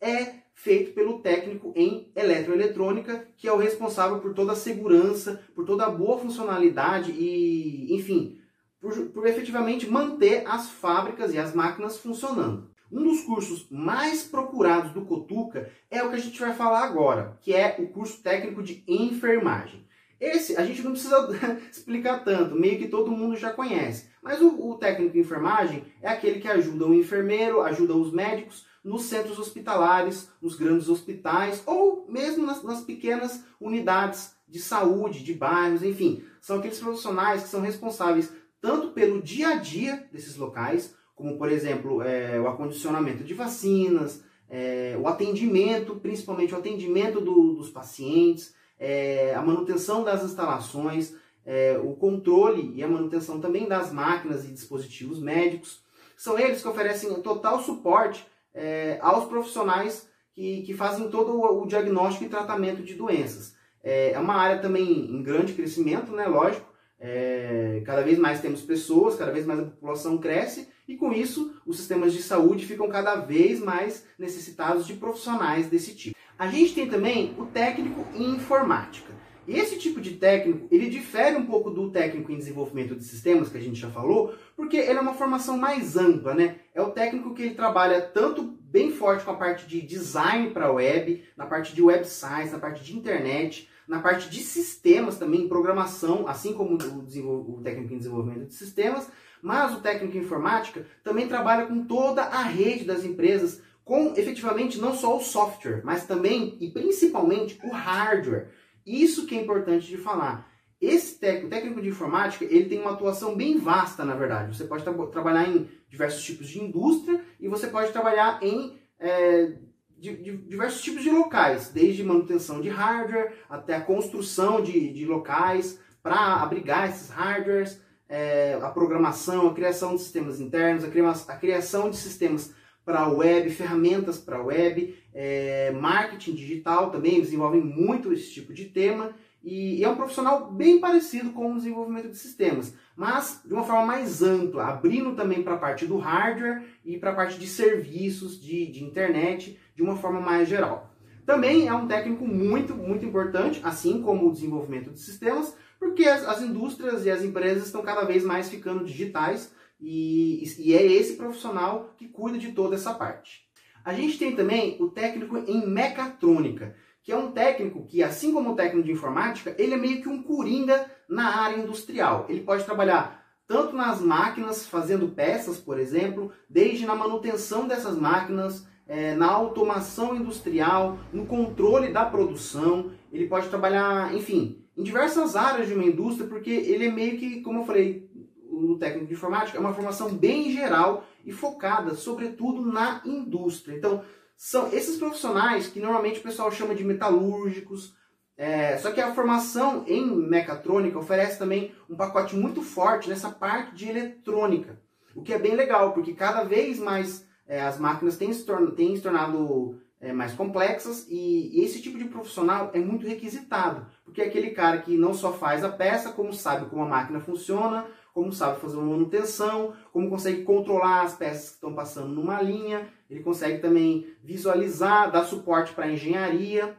é 0.00 0.47
feito 0.58 0.92
pelo 0.92 1.20
técnico 1.20 1.72
em 1.76 2.10
eletroeletrônica, 2.16 3.28
que 3.36 3.46
é 3.46 3.52
o 3.52 3.56
responsável 3.56 4.18
por 4.18 4.34
toda 4.34 4.52
a 4.52 4.56
segurança, 4.56 5.40
por 5.54 5.64
toda 5.64 5.86
a 5.86 5.90
boa 5.90 6.18
funcionalidade 6.18 7.12
e, 7.12 7.94
enfim, 7.94 8.40
por, 8.80 8.92
por 9.10 9.24
efetivamente 9.28 9.88
manter 9.88 10.42
as 10.46 10.68
fábricas 10.68 11.32
e 11.32 11.38
as 11.38 11.54
máquinas 11.54 11.98
funcionando. 11.98 12.68
Um 12.90 13.04
dos 13.04 13.20
cursos 13.20 13.68
mais 13.70 14.24
procurados 14.24 14.90
do 14.90 15.04
Cotuca 15.04 15.70
é 15.88 16.02
o 16.02 16.10
que 16.10 16.16
a 16.16 16.20
gente 16.20 16.40
vai 16.40 16.52
falar 16.52 16.82
agora, 16.82 17.38
que 17.40 17.54
é 17.54 17.76
o 17.78 17.86
curso 17.86 18.20
técnico 18.20 18.60
de 18.60 18.82
enfermagem. 18.88 19.86
Esse 20.20 20.56
a 20.56 20.64
gente 20.64 20.82
não 20.82 20.90
precisa 20.90 21.28
explicar 21.70 22.24
tanto, 22.24 22.56
meio 22.56 22.78
que 22.78 22.88
todo 22.88 23.12
mundo 23.12 23.36
já 23.36 23.52
conhece. 23.52 24.08
Mas 24.20 24.40
o, 24.40 24.70
o 24.70 24.74
técnico 24.74 25.12
de 25.12 25.20
enfermagem 25.20 25.84
é 26.02 26.08
aquele 26.08 26.40
que 26.40 26.48
ajuda 26.48 26.84
o 26.84 26.94
enfermeiro, 26.94 27.60
ajuda 27.60 27.94
os 27.94 28.12
médicos 28.12 28.66
nos 28.88 29.02
centros 29.02 29.38
hospitalares, 29.38 30.30
nos 30.40 30.56
grandes 30.56 30.88
hospitais 30.88 31.62
ou 31.66 32.06
mesmo 32.08 32.46
nas, 32.46 32.62
nas 32.62 32.80
pequenas 32.80 33.44
unidades 33.60 34.32
de 34.48 34.58
saúde, 34.58 35.22
de 35.22 35.34
bairros, 35.34 35.82
enfim. 35.82 36.24
São 36.40 36.58
aqueles 36.58 36.80
profissionais 36.80 37.42
que 37.42 37.48
são 37.50 37.60
responsáveis 37.60 38.32
tanto 38.60 38.88
pelo 38.88 39.20
dia 39.20 39.50
a 39.50 39.54
dia 39.56 40.08
desses 40.10 40.36
locais, 40.36 40.94
como 41.14 41.36
por 41.36 41.52
exemplo 41.52 42.00
é, 42.02 42.40
o 42.40 42.48
acondicionamento 42.48 43.22
de 43.22 43.34
vacinas, 43.34 44.22
é, 44.48 44.96
o 44.98 45.06
atendimento, 45.06 45.96
principalmente 45.96 46.54
o 46.54 46.58
atendimento 46.58 47.20
do, 47.20 47.52
dos 47.52 47.68
pacientes, 47.68 48.54
é, 48.78 49.34
a 49.34 49.42
manutenção 49.42 50.02
das 50.02 50.24
instalações, 50.24 51.14
é, 51.44 51.78
o 51.82 51.92
controle 51.92 52.72
e 52.74 52.82
a 52.82 52.88
manutenção 52.88 53.38
também 53.38 53.68
das 53.68 53.92
máquinas 53.92 54.46
e 54.46 54.48
dispositivos 54.48 55.20
médicos. 55.20 55.82
São 56.16 56.38
eles 56.38 56.62
que 56.62 56.68
oferecem 56.68 57.14
total 57.20 57.62
suporte 57.62 58.26
é, 58.54 58.98
aos 59.00 59.26
profissionais 59.26 60.08
que, 60.32 60.62
que 60.62 60.74
fazem 60.74 61.08
todo 61.08 61.40
o, 61.40 61.66
diagnóstico 61.66 62.24
e 62.24 62.28
tratamento 62.28 62.82
de 62.82 62.94
doenças. 62.94 63.56
É, 63.82 64.12
é 64.12 64.18
uma 64.18 64.34
área 64.34 64.60
também 64.60 65.10
em 65.10 65.22
grande 65.22 65.52
crescimento, 65.52 66.12
né? 66.12 66.26
Lógico. 66.26 66.68
É, 67.00 67.80
cada 67.86 68.02
vez 68.02 68.18
mais 68.18 68.40
temos 68.40 68.62
pessoas, 68.62 69.14
cada 69.14 69.30
vez 69.30 69.46
mais 69.46 69.60
a 69.60 69.64
população 69.64 70.18
cresce 70.18 70.68
e 70.86 70.96
com 70.96 71.12
isso 71.12 71.54
os 71.64 71.76
sistemas 71.76 72.12
de 72.12 72.22
saúde 72.22 72.66
ficam 72.66 72.88
cada 72.88 73.16
vez 73.16 73.60
mais 73.60 74.04
necessitados 74.18 74.86
de 74.86 74.94
profissionais 74.94 75.68
desse 75.68 75.94
tipo. 75.94 76.16
A 76.36 76.48
gente 76.48 76.74
tem 76.74 76.88
também 76.88 77.34
o 77.38 77.46
técnico 77.46 78.04
em 78.14 78.36
informática. 78.36 79.12
Esse 79.48 79.78
tipo 79.78 79.98
de 79.98 80.12
técnico, 80.12 80.68
ele 80.70 80.90
difere 80.90 81.34
um 81.36 81.46
pouco 81.46 81.70
do 81.70 81.90
técnico 81.90 82.30
em 82.30 82.36
desenvolvimento 82.36 82.94
de 82.94 83.02
sistemas, 83.02 83.48
que 83.48 83.56
a 83.56 83.60
gente 83.60 83.80
já 83.80 83.88
falou, 83.88 84.34
porque 84.54 84.76
ele 84.76 84.98
é 84.98 85.00
uma 85.00 85.14
formação 85.14 85.56
mais 85.56 85.96
ampla, 85.96 86.34
né? 86.34 86.56
É 86.74 86.82
o 86.82 86.90
técnico 86.90 87.32
que 87.32 87.42
ele 87.42 87.54
trabalha 87.54 88.02
tanto 88.02 88.42
bem 88.42 88.92
forte 88.92 89.24
com 89.24 89.30
a 89.30 89.36
parte 89.36 89.66
de 89.66 89.80
design 89.80 90.50
para 90.50 90.70
web, 90.70 91.24
na 91.34 91.46
parte 91.46 91.74
de 91.74 91.80
websites, 91.80 92.52
na 92.52 92.58
parte 92.58 92.84
de 92.84 92.94
internet, 92.94 93.68
na 93.88 94.00
parte 94.00 94.28
de 94.28 94.40
sistemas 94.42 95.16
também, 95.16 95.48
programação, 95.48 96.28
assim 96.28 96.52
como 96.52 96.76
o, 96.76 97.54
o 97.54 97.62
técnico 97.62 97.94
em 97.94 97.98
desenvolvimento 97.98 98.48
de 98.48 98.54
sistemas, 98.54 99.10
mas 99.40 99.74
o 99.74 99.80
técnico 99.80 100.14
em 100.16 100.20
informática 100.20 100.84
também 101.02 101.26
trabalha 101.26 101.66
com 101.66 101.84
toda 101.84 102.22
a 102.22 102.42
rede 102.42 102.84
das 102.84 103.02
empresas, 103.02 103.62
com 103.82 104.12
efetivamente 104.14 104.78
não 104.78 104.94
só 104.94 105.16
o 105.16 105.22
software, 105.22 105.80
mas 105.82 106.06
também 106.06 106.58
e 106.60 106.70
principalmente 106.70 107.58
o 107.64 107.70
hardware. 107.70 108.50
Isso 108.88 109.26
que 109.26 109.36
é 109.36 109.42
importante 109.42 109.86
de 109.86 109.96
falar. 109.96 110.50
Esse 110.80 111.18
técnico, 111.18 111.48
técnico 111.48 111.82
de 111.82 111.88
informática, 111.88 112.44
ele 112.44 112.66
tem 112.66 112.80
uma 112.80 112.92
atuação 112.92 113.34
bem 113.34 113.58
vasta, 113.58 114.04
na 114.04 114.14
verdade. 114.14 114.56
Você 114.56 114.64
pode 114.64 114.84
tra 114.84 114.92
trabalhar 115.06 115.48
em 115.48 115.68
diversos 115.88 116.22
tipos 116.22 116.48
de 116.48 116.62
indústria 116.62 117.20
e 117.40 117.48
você 117.48 117.66
pode 117.66 117.92
trabalhar 117.92 118.38
em 118.42 118.78
é, 118.98 119.52
de, 119.98 120.16
de 120.16 120.36
diversos 120.36 120.80
tipos 120.80 121.02
de 121.02 121.10
locais, 121.10 121.70
desde 121.70 122.04
manutenção 122.04 122.60
de 122.60 122.68
hardware 122.68 123.32
até 123.50 123.74
a 123.74 123.80
construção 123.80 124.62
de, 124.62 124.92
de 124.92 125.04
locais 125.04 125.80
para 126.02 126.36
abrigar 126.36 126.88
esses 126.88 127.10
hardwares, 127.10 127.80
é, 128.08 128.58
a 128.62 128.70
programação, 128.70 129.48
a 129.48 129.54
criação 129.54 129.96
de 129.96 130.02
sistemas 130.02 130.40
internos, 130.40 130.84
a, 130.84 130.88
cria 130.88 131.10
a 131.10 131.36
criação 131.36 131.90
de 131.90 131.96
sistemas 131.96 132.54
para 132.84 133.00
a 133.00 133.08
web, 133.08 133.50
ferramentas 133.50 134.16
para 134.16 134.38
a 134.38 134.42
web, 134.42 134.96
é, 135.20 135.72
marketing 135.72 136.34
digital 136.34 136.92
também, 136.92 137.20
desenvolvem 137.20 137.60
muito 137.60 138.12
esse 138.12 138.30
tipo 138.30 138.54
de 138.54 138.66
tema 138.66 139.12
e, 139.42 139.82
é 139.82 139.88
um 139.88 139.96
profissional 139.96 140.52
bem 140.52 140.78
parecido 140.78 141.30
com 141.30 141.50
o 141.50 141.56
desenvolvimento 141.56 142.08
de 142.08 142.16
sistemas, 142.16 142.72
mas 142.94 143.42
de 143.44 143.52
uma 143.52 143.64
forma 143.64 143.84
mais 143.84 144.22
ampla, 144.22 144.66
abrindo 144.66 145.16
também 145.16 145.42
para 145.42 145.54
a 145.54 145.58
parte 145.58 145.86
do 145.86 145.96
hardware 145.96 146.62
e 146.84 146.96
para 146.96 147.10
a 147.10 147.14
parte 147.16 147.36
de 147.36 147.48
serviços 147.48 148.40
de, 148.40 148.66
de 148.66 148.84
internet 148.84 149.58
de 149.74 149.82
uma 149.82 149.96
forma 149.96 150.20
mais 150.20 150.48
geral. 150.48 150.94
Também 151.26 151.66
é 151.66 151.74
um 151.74 151.88
técnico 151.88 152.24
muito, 152.24 152.76
muito 152.76 153.04
importante, 153.04 153.60
assim 153.64 154.00
como 154.00 154.28
o 154.28 154.32
desenvolvimento 154.32 154.92
de 154.92 155.00
sistemas, 155.00 155.52
porque 155.80 156.04
as, 156.04 156.24
as 156.28 156.42
indústrias 156.42 157.04
e 157.04 157.10
as 157.10 157.24
empresas 157.24 157.66
estão 157.66 157.82
cada 157.82 158.04
vez 158.04 158.22
mais 158.22 158.48
ficando 158.48 158.84
digitais 158.84 159.52
e, 159.80 160.44
e 160.60 160.74
é 160.74 160.86
esse 160.86 161.16
profissional 161.16 161.92
que 161.96 162.06
cuida 162.06 162.38
de 162.38 162.52
toda 162.52 162.76
essa 162.76 162.94
parte. 162.94 163.47
A 163.88 163.94
gente 163.94 164.18
tem 164.18 164.36
também 164.36 164.76
o 164.80 164.90
técnico 164.90 165.38
em 165.38 165.66
mecatrônica, 165.66 166.74
que 167.02 167.10
é 167.10 167.16
um 167.16 167.32
técnico 167.32 167.86
que, 167.86 168.02
assim 168.02 168.34
como 168.34 168.50
o 168.50 168.54
técnico 168.54 168.86
de 168.86 168.92
informática, 168.92 169.54
ele 169.56 169.72
é 169.72 169.78
meio 169.78 170.02
que 170.02 170.08
um 170.10 170.22
coringa 170.22 170.84
na 171.08 171.40
área 171.40 171.56
industrial. 171.56 172.26
Ele 172.28 172.42
pode 172.42 172.64
trabalhar 172.64 173.24
tanto 173.46 173.74
nas 173.74 174.02
máquinas, 174.02 174.66
fazendo 174.66 175.08
peças, 175.08 175.56
por 175.56 175.80
exemplo, 175.80 176.30
desde 176.50 176.84
na 176.84 176.94
manutenção 176.94 177.66
dessas 177.66 177.96
máquinas, 177.96 178.66
é, 178.86 179.14
na 179.14 179.30
automação 179.30 180.14
industrial, 180.14 180.98
no 181.10 181.24
controle 181.24 181.90
da 181.90 182.04
produção. 182.04 182.90
Ele 183.10 183.26
pode 183.26 183.48
trabalhar, 183.48 184.14
enfim, 184.14 184.66
em 184.76 184.82
diversas 184.82 185.34
áreas 185.34 185.66
de 185.66 185.72
uma 185.72 185.84
indústria, 185.84 186.28
porque 186.28 186.50
ele 186.50 186.88
é 186.88 186.92
meio 186.92 187.16
que, 187.16 187.40
como 187.40 187.60
eu 187.60 187.64
falei, 187.64 188.06
no 188.50 188.76
técnico 188.76 189.06
de 189.06 189.14
informática, 189.14 189.56
é 189.56 189.60
uma 189.60 189.72
formação 189.72 190.10
bem 190.10 190.50
geral 190.50 191.06
e 191.28 191.32
focada, 191.32 191.94
sobretudo, 191.94 192.64
na 192.64 193.02
indústria. 193.04 193.76
Então, 193.76 194.02
são 194.34 194.72
esses 194.72 194.96
profissionais 194.96 195.66
que 195.66 195.78
normalmente 195.78 196.20
o 196.20 196.22
pessoal 196.22 196.50
chama 196.50 196.74
de 196.74 196.82
metalúrgicos. 196.82 197.94
É, 198.34 198.78
só 198.78 198.92
que 198.92 199.00
a 199.00 199.14
formação 199.14 199.84
em 199.86 200.06
mecatrônica 200.06 200.98
oferece 200.98 201.38
também 201.38 201.72
um 201.90 201.96
pacote 201.96 202.34
muito 202.34 202.62
forte 202.62 203.10
nessa 203.10 203.30
parte 203.30 203.74
de 203.74 203.88
eletrônica, 203.88 204.80
o 205.14 205.22
que 205.22 205.34
é 205.34 205.38
bem 205.38 205.56
legal, 205.56 205.92
porque 205.92 206.14
cada 206.14 206.44
vez 206.44 206.78
mais 206.78 207.26
é, 207.46 207.60
as 207.60 207.78
máquinas 207.78 208.16
têm 208.16 208.32
se, 208.32 208.46
tornado, 208.46 208.72
têm 208.76 208.94
se 208.94 209.02
tornado 209.02 209.80
é, 210.00 210.12
mais 210.12 210.32
complexas 210.34 211.04
e, 211.08 211.58
e, 211.58 211.64
esse 211.64 211.82
tipo 211.82 211.98
de 211.98 212.04
profissional 212.04 212.70
é 212.72 212.78
muito 212.78 213.06
requisitado, 213.06 213.86
porque 214.04 214.22
é 214.22 214.26
aquele 214.26 214.50
cara 214.50 214.78
que 214.78 214.96
não 214.96 215.12
só 215.12 215.32
faz 215.32 215.64
a 215.64 215.68
peça, 215.68 216.12
como 216.12 216.32
sabe 216.32 216.70
como 216.70 216.82
a 216.82 216.88
máquina 216.88 217.18
funciona, 217.18 217.86
como 218.18 218.32
sabe 218.32 218.60
fazer 218.60 218.76
uma 218.76 218.90
manutenção, 218.90 219.74
como 219.92 220.10
consegue 220.10 220.42
controlar 220.42 221.02
as 221.02 221.14
peças 221.14 221.50
que 221.50 221.54
estão 221.54 221.72
passando 221.72 222.08
numa 222.08 222.42
linha, 222.42 222.88
ele 223.08 223.20
consegue 223.20 223.58
também 223.58 224.08
visualizar, 224.24 225.12
dar 225.12 225.22
suporte 225.22 225.72
para 225.72 225.84
a 225.84 225.92
engenharia, 225.92 226.76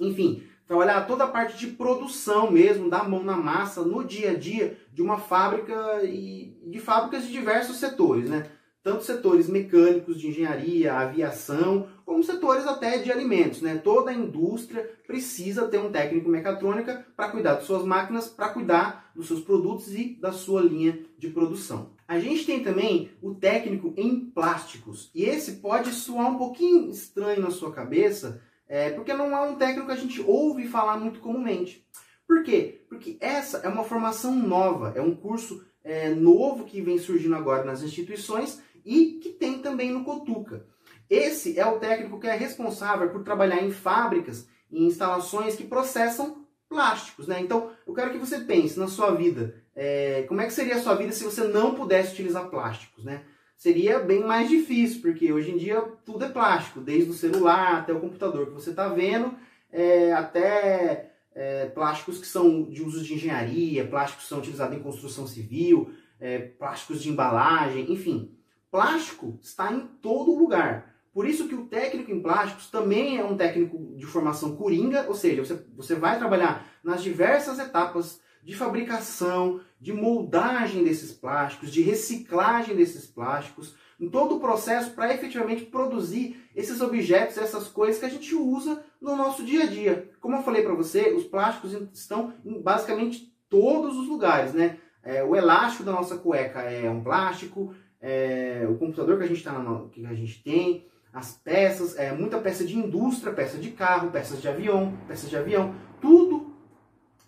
enfim, 0.00 0.42
trabalhar 0.66 1.02
toda 1.02 1.24
a 1.24 1.28
parte 1.28 1.58
de 1.58 1.66
produção 1.66 2.50
mesmo, 2.50 2.88
dar 2.88 3.06
mão 3.06 3.22
na 3.22 3.36
massa 3.36 3.82
no 3.82 4.02
dia 4.02 4.30
a 4.30 4.34
dia 4.34 4.78
de 4.90 5.02
uma 5.02 5.18
fábrica 5.18 6.02
e 6.02 6.58
de 6.66 6.80
fábricas 6.80 7.26
de 7.26 7.32
diversos 7.32 7.76
setores, 7.76 8.30
né? 8.30 8.50
Tanto 8.84 9.02
setores 9.02 9.48
mecânicos 9.48 10.20
de 10.20 10.28
engenharia, 10.28 10.92
aviação, 10.92 11.88
como 12.04 12.22
setores 12.22 12.66
até 12.66 12.98
de 12.98 13.10
alimentos. 13.10 13.62
Né? 13.62 13.76
Toda 13.82 14.10
a 14.10 14.14
indústria 14.14 14.88
precisa 15.06 15.66
ter 15.66 15.78
um 15.78 15.90
técnico 15.90 16.28
mecatrônica 16.28 17.04
para 17.16 17.30
cuidar 17.30 17.54
de 17.54 17.64
suas 17.64 17.82
máquinas, 17.82 18.28
para 18.28 18.50
cuidar 18.50 19.10
dos 19.16 19.26
seus 19.26 19.40
produtos 19.40 19.94
e 19.94 20.18
da 20.20 20.32
sua 20.32 20.60
linha 20.60 21.02
de 21.16 21.30
produção. 21.30 21.92
A 22.06 22.20
gente 22.20 22.44
tem 22.44 22.62
também 22.62 23.10
o 23.22 23.34
técnico 23.34 23.94
em 23.96 24.20
plásticos, 24.20 25.10
e 25.14 25.24
esse 25.24 25.52
pode 25.52 25.90
soar 25.90 26.30
um 26.30 26.36
pouquinho 26.36 26.90
estranho 26.90 27.40
na 27.40 27.50
sua 27.50 27.72
cabeça, 27.72 28.42
é, 28.68 28.90
porque 28.90 29.14
não 29.14 29.34
é 29.34 29.40
um 29.48 29.56
técnico 29.56 29.86
que 29.86 29.92
a 29.92 29.96
gente 29.96 30.20
ouve 30.20 30.68
falar 30.68 30.98
muito 30.98 31.20
comumente. 31.20 31.86
Por 32.28 32.42
quê? 32.42 32.84
Porque 32.86 33.16
essa 33.18 33.58
é 33.58 33.68
uma 33.68 33.84
formação 33.84 34.34
nova, 34.34 34.92
é 34.94 35.00
um 35.00 35.14
curso 35.14 35.64
é, 35.82 36.10
novo 36.10 36.64
que 36.64 36.82
vem 36.82 36.98
surgindo 36.98 37.34
agora 37.34 37.64
nas 37.64 37.82
instituições 37.82 38.62
e 38.84 39.18
que 39.22 39.30
tem 39.30 39.58
também 39.58 39.90
no 39.90 40.04
Cotuca. 40.04 40.66
Esse 41.08 41.58
é 41.58 41.66
o 41.66 41.78
técnico 41.78 42.18
que 42.18 42.26
é 42.26 42.34
responsável 42.34 43.10
por 43.10 43.22
trabalhar 43.22 43.62
em 43.62 43.70
fábricas 43.70 44.48
e 44.70 44.84
instalações 44.84 45.54
que 45.54 45.64
processam 45.64 46.44
plásticos. 46.68 47.28
Né? 47.28 47.40
Então, 47.40 47.70
eu 47.86 47.94
quero 47.94 48.10
que 48.10 48.18
você 48.18 48.40
pense 48.40 48.78
na 48.78 48.88
sua 48.88 49.12
vida. 49.14 49.54
É, 49.76 50.24
como 50.28 50.40
é 50.40 50.46
que 50.46 50.52
seria 50.52 50.76
a 50.76 50.82
sua 50.82 50.94
vida 50.94 51.12
se 51.12 51.24
você 51.24 51.44
não 51.44 51.74
pudesse 51.74 52.12
utilizar 52.12 52.48
plásticos? 52.48 53.04
Né? 53.04 53.22
Seria 53.56 53.98
bem 54.00 54.24
mais 54.24 54.48
difícil, 54.48 55.00
porque 55.00 55.32
hoje 55.32 55.50
em 55.50 55.56
dia 55.56 55.80
tudo 56.04 56.24
é 56.24 56.28
plástico, 56.28 56.80
desde 56.80 57.10
o 57.10 57.14
celular 57.14 57.78
até 57.78 57.92
o 57.92 58.00
computador 58.00 58.46
que 58.46 58.52
você 58.52 58.70
está 58.70 58.88
vendo, 58.88 59.34
é, 59.70 60.12
até 60.12 61.12
é, 61.34 61.66
plásticos 61.66 62.18
que 62.18 62.26
são 62.26 62.64
de 62.64 62.82
uso 62.82 63.02
de 63.02 63.14
engenharia, 63.14 63.86
plásticos 63.86 64.24
que 64.24 64.28
são 64.28 64.38
utilizados 64.38 64.76
em 64.76 64.82
construção 64.82 65.26
civil, 65.26 65.92
é, 66.20 66.38
plásticos 66.38 67.02
de 67.02 67.10
embalagem, 67.10 67.92
enfim. 67.92 68.32
Plástico 68.74 69.38
está 69.40 69.72
em 69.72 69.86
todo 70.02 70.36
lugar. 70.36 70.96
Por 71.12 71.28
isso 71.28 71.46
que 71.46 71.54
o 71.54 71.66
técnico 71.66 72.10
em 72.10 72.20
plásticos 72.20 72.68
também 72.72 73.18
é 73.18 73.24
um 73.24 73.36
técnico 73.36 73.94
de 73.96 74.04
formação 74.04 74.56
coringa, 74.56 75.04
ou 75.06 75.14
seja, 75.14 75.44
você, 75.44 75.64
você 75.76 75.94
vai 75.94 76.18
trabalhar 76.18 76.66
nas 76.82 77.00
diversas 77.00 77.60
etapas 77.60 78.20
de 78.42 78.52
fabricação, 78.52 79.60
de 79.80 79.92
moldagem 79.92 80.82
desses 80.82 81.12
plásticos, 81.12 81.70
de 81.70 81.82
reciclagem 81.82 82.74
desses 82.74 83.06
plásticos, 83.06 83.76
em 84.00 84.10
todo 84.10 84.34
o 84.34 84.40
processo 84.40 84.90
para 84.90 85.14
efetivamente 85.14 85.66
produzir 85.66 86.44
esses 86.52 86.80
objetos, 86.80 87.38
essas 87.38 87.68
coisas 87.68 88.00
que 88.00 88.06
a 88.06 88.10
gente 88.10 88.34
usa 88.34 88.84
no 89.00 89.14
nosso 89.14 89.44
dia 89.44 89.62
a 89.62 89.66
dia. 89.66 90.10
Como 90.20 90.34
eu 90.34 90.42
falei 90.42 90.64
para 90.64 90.74
você, 90.74 91.12
os 91.12 91.22
plásticos 91.22 91.72
estão 91.92 92.34
em 92.44 92.60
basicamente 92.60 93.32
todos 93.48 93.96
os 93.96 94.08
lugares, 94.08 94.52
né? 94.52 94.80
É, 95.04 95.22
o 95.22 95.36
elástico 95.36 95.84
da 95.84 95.92
nossa 95.92 96.16
cueca 96.16 96.62
é 96.62 96.90
um 96.90 97.04
plástico, 97.04 97.74
é, 98.06 98.66
o 98.68 98.74
computador 98.74 99.16
que 99.16 99.24
a 99.24 99.26
gente 99.26 99.42
tá 99.42 99.82
que 99.90 100.04
a 100.04 100.12
gente 100.12 100.42
tem, 100.42 100.86
as 101.10 101.32
peças, 101.32 101.96
é, 101.96 102.12
muita 102.12 102.38
peça 102.38 102.62
de 102.62 102.76
indústria, 102.76 103.32
peça 103.32 103.56
de 103.56 103.70
carro, 103.70 104.10
peças 104.10 104.42
de 104.42 104.46
avião, 104.46 104.98
peças 105.08 105.30
de 105.30 105.36
avião, 105.36 105.74
tudo 106.02 106.54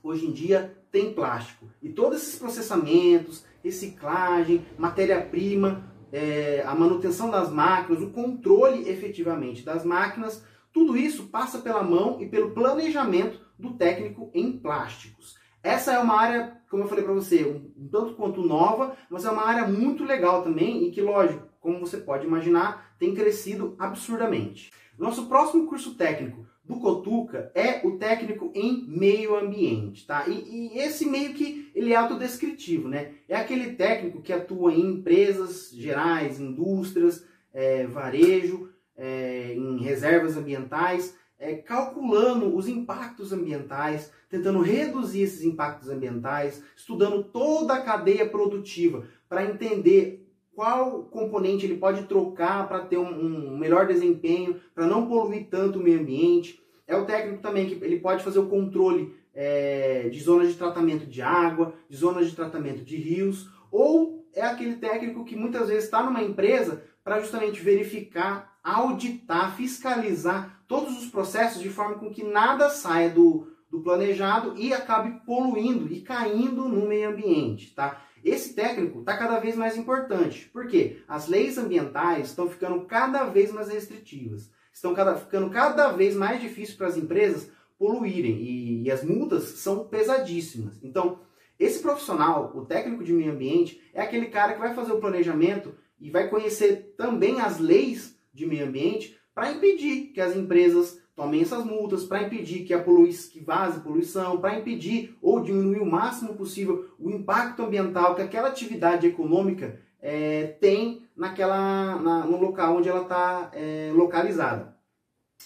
hoje 0.03 0.27
em 0.27 0.33
dia 0.33 0.77
tem 0.93 1.15
plástico. 1.15 1.67
E 1.83 1.89
todos 1.89 2.21
esses 2.21 2.39
processamentos, 2.39 3.47
reciclagem, 3.65 4.67
matéria-prima, 4.77 5.91
é, 6.13 6.63
a 6.67 6.75
manutenção 6.75 7.31
das 7.31 7.51
máquinas, 7.51 8.03
o 8.03 8.11
controle 8.11 8.87
efetivamente 8.87 9.65
das 9.65 9.83
máquinas, 9.83 10.45
tudo 10.75 10.95
isso 10.95 11.29
passa 11.29 11.59
pela 11.61 11.83
mão 11.83 12.21
e 12.21 12.27
pelo 12.27 12.51
planejamento 12.51 13.41
do 13.59 13.73
técnico 13.73 14.31
em 14.35 14.53
plásticos. 14.53 15.39
Essa 15.67 15.95
é 15.95 15.99
uma 15.99 16.15
área, 16.15 16.57
como 16.71 16.85
eu 16.85 16.89
falei 16.89 17.03
para 17.03 17.13
você, 17.13 17.43
um 17.77 17.89
tanto 17.89 18.15
quanto 18.15 18.41
nova, 18.41 18.97
mas 19.11 19.25
é 19.25 19.31
uma 19.31 19.45
área 19.45 19.67
muito 19.67 20.05
legal 20.05 20.45
também 20.45 20.85
e 20.85 20.93
que, 20.93 21.03
lógico, 21.03 21.43
como 21.61 21.81
você 21.81 21.97
pode 21.97 22.25
imaginar, 22.25 22.95
tem 23.01 23.13
crescido 23.17 23.75
absurdamente. 23.77 24.71
Nosso 24.97 25.27
próximo 25.27 25.67
curso 25.67 25.97
técnico 25.97 26.47
do 26.65 26.77
Cotuca 26.77 27.51
é 27.53 27.85
o 27.85 27.99
técnico 27.99 28.53
em 28.55 28.87
meio 28.87 29.35
ambiente, 29.35 30.07
tá? 30.07 30.29
E, 30.29 30.77
e, 30.77 30.79
esse 30.79 31.05
meio 31.05 31.35
que 31.35 31.69
ele 31.75 31.93
é 31.93 31.97
autodescritivo, 31.97 32.89
né? 32.89 33.15
É 33.29 33.35
aquele 33.35 33.73
técnico 33.73 34.23
que 34.23 34.33
atua 34.33 34.73
em 34.73 34.87
empresas 34.87 35.73
gerais, 35.73 36.39
indústrias, 36.39 37.27
é, 37.53 37.85
varejo, 37.89 38.71
é, 38.97 39.53
em 39.53 39.83
reservas 39.83 40.37
ambientais, 40.37 41.17
é, 41.39 41.55
calculando 41.55 42.55
os 42.57 42.69
impactos 42.69 43.33
ambientais, 43.33 44.13
tentando 44.29 44.61
reduzir 44.61 45.23
esses 45.23 45.43
impactos 45.43 45.89
ambientais, 45.89 46.63
estudando 46.77 47.23
toda 47.25 47.75
a 47.75 47.83
cadeia 47.83 48.29
produtiva 48.29 49.05
para 49.29 49.45
entender 49.45 50.27
qual 50.55 51.03
componente 51.05 51.67
ele 51.67 51.77
pode 51.77 52.05
trocar 52.05 52.67
para 52.67 52.81
ter 52.81 52.97
um, 52.97 53.09
um, 53.09 53.59
melhor 53.59 53.87
desempenho, 53.87 54.59
para 54.75 54.87
não 54.87 55.07
poluir 55.07 55.49
tanto 55.51 55.79
o 55.79 55.83
meio 55.83 56.01
ambiente. 56.01 56.63
É 56.87 56.97
o 56.97 57.05
técnico 57.05 57.43
também 57.43 57.67
que 57.67 57.85
ele 57.85 58.01
pode 58.01 58.25
fazer 58.25 58.39
o 58.39 58.49
controle 58.49 59.15
é, 59.35 60.09
de 60.09 60.19
zonas 60.19 60.49
de 60.49 60.55
tratamento 60.55 61.05
de 61.05 61.21
água, 61.21 61.75
de 61.91 61.97
zonas 61.97 62.31
de 62.31 62.35
tratamento 62.35 62.83
de 62.83 62.97
rios, 62.97 63.51
ou 63.71 64.27
é 64.33 64.41
aquele 64.43 64.77
técnico 64.77 65.25
que 65.25 65.37
muitas 65.37 65.69
vezes 65.69 65.85
está 65.85 66.03
numa 66.03 66.23
empresa 66.23 66.83
para 67.05 67.21
justamente 67.21 67.61
verificar, 67.61 68.59
auditar, 68.65 69.55
fiscalizar 69.55 70.56
todos 70.67 70.99
os 70.99 71.11
processos 71.11 71.63
de 71.63 71.71
forma 71.71 71.97
com 71.97 72.11
que 72.11 72.25
nada 72.25 72.71
saia 72.71 73.11
do, 73.11 73.49
do 73.71 73.81
planejado 73.81 74.55
e 74.57 74.73
acabe 74.73 75.21
poluindo 75.25 75.93
e 75.93 76.01
caindo 76.01 76.69
no 76.69 76.87
meio 76.87 77.11
ambiente, 77.11 77.75
tá? 77.75 78.03
Esse 78.25 78.55
técnico 78.55 79.01
está 79.01 79.17
cada 79.17 79.39
vez 79.39 79.55
mais 79.55 79.77
importante, 79.77 80.51
porque 80.53 81.03
as 81.07 81.29
leis 81.29 81.59
ambientais 81.59 82.29
estão 82.29 82.49
ficando 82.49 82.85
cada 82.85 83.25
vez 83.25 83.53
mais 83.53 83.69
restritivas, 83.69 84.51
estão 84.73 84.93
cada, 84.95 85.15
ficando 85.15 85.49
cada 85.51 85.93
vez 85.93 86.17
mais 86.17 86.41
difícil 86.41 86.77
para 86.77 86.89
as 86.89 86.97
empresas 86.97 87.49
poluírem 87.79 88.33
e, 88.33 88.83
e 88.83 88.91
as 88.91 89.05
multas 89.05 89.45
são 89.45 89.87
pesadíssimas. 89.87 90.83
Então, 90.83 91.21
esse 91.59 91.81
profissional, 91.81 92.53
o 92.55 92.65
técnico 92.65 93.05
de 93.05 93.13
meio 93.13 93.33
ambiente, 93.33 93.81
é 93.95 94.03
aquele 94.03 94.27
cara 94.27 94.55
que 94.55 94.61
vai 94.61 94.75
fazer 94.75 94.93
o 94.93 95.01
planejamento 95.01 95.75
e 96.01 96.11
vai 96.11 96.29
conhecer 96.29 96.95
também 96.97 97.41
as 97.41 97.59
leis 97.59 98.19
de 98.33 98.45
meio 98.45 98.67
ambiente 98.67 99.19
para 99.37 99.53
impedir 99.53 100.13
que 100.15 100.21
as 100.23 100.35
empresas 100.35 100.99
tomem 101.15 101.43
essas 101.43 101.63
multas, 101.63 102.05
para 102.05 102.23
impedir 102.23 102.65
que 102.65 102.73
a 102.73 102.83
polui 102.83 103.11
que 103.11 103.39
vaze 103.39 103.81
poluição, 103.81 104.41
para 104.41 104.59
impedir 104.59 105.15
ou 105.21 105.43
diminuir 105.43 105.81
o 105.81 105.85
máximo 105.85 106.35
possível 106.35 106.91
o 106.99 107.11
impacto 107.11 107.63
ambiental 107.63 108.15
que 108.15 108.23
aquela 108.23 108.49
atividade 108.49 109.07
econômica 109.07 109.79
é, 110.01 110.57
tem 110.59 111.03
naquela, 111.15 111.97
na, 111.97 112.25
no 112.25 112.41
local 112.41 112.79
onde 112.79 112.89
ela 112.89 113.03
está 113.03 113.51
é, 113.53 113.93
localizada. 113.95 114.75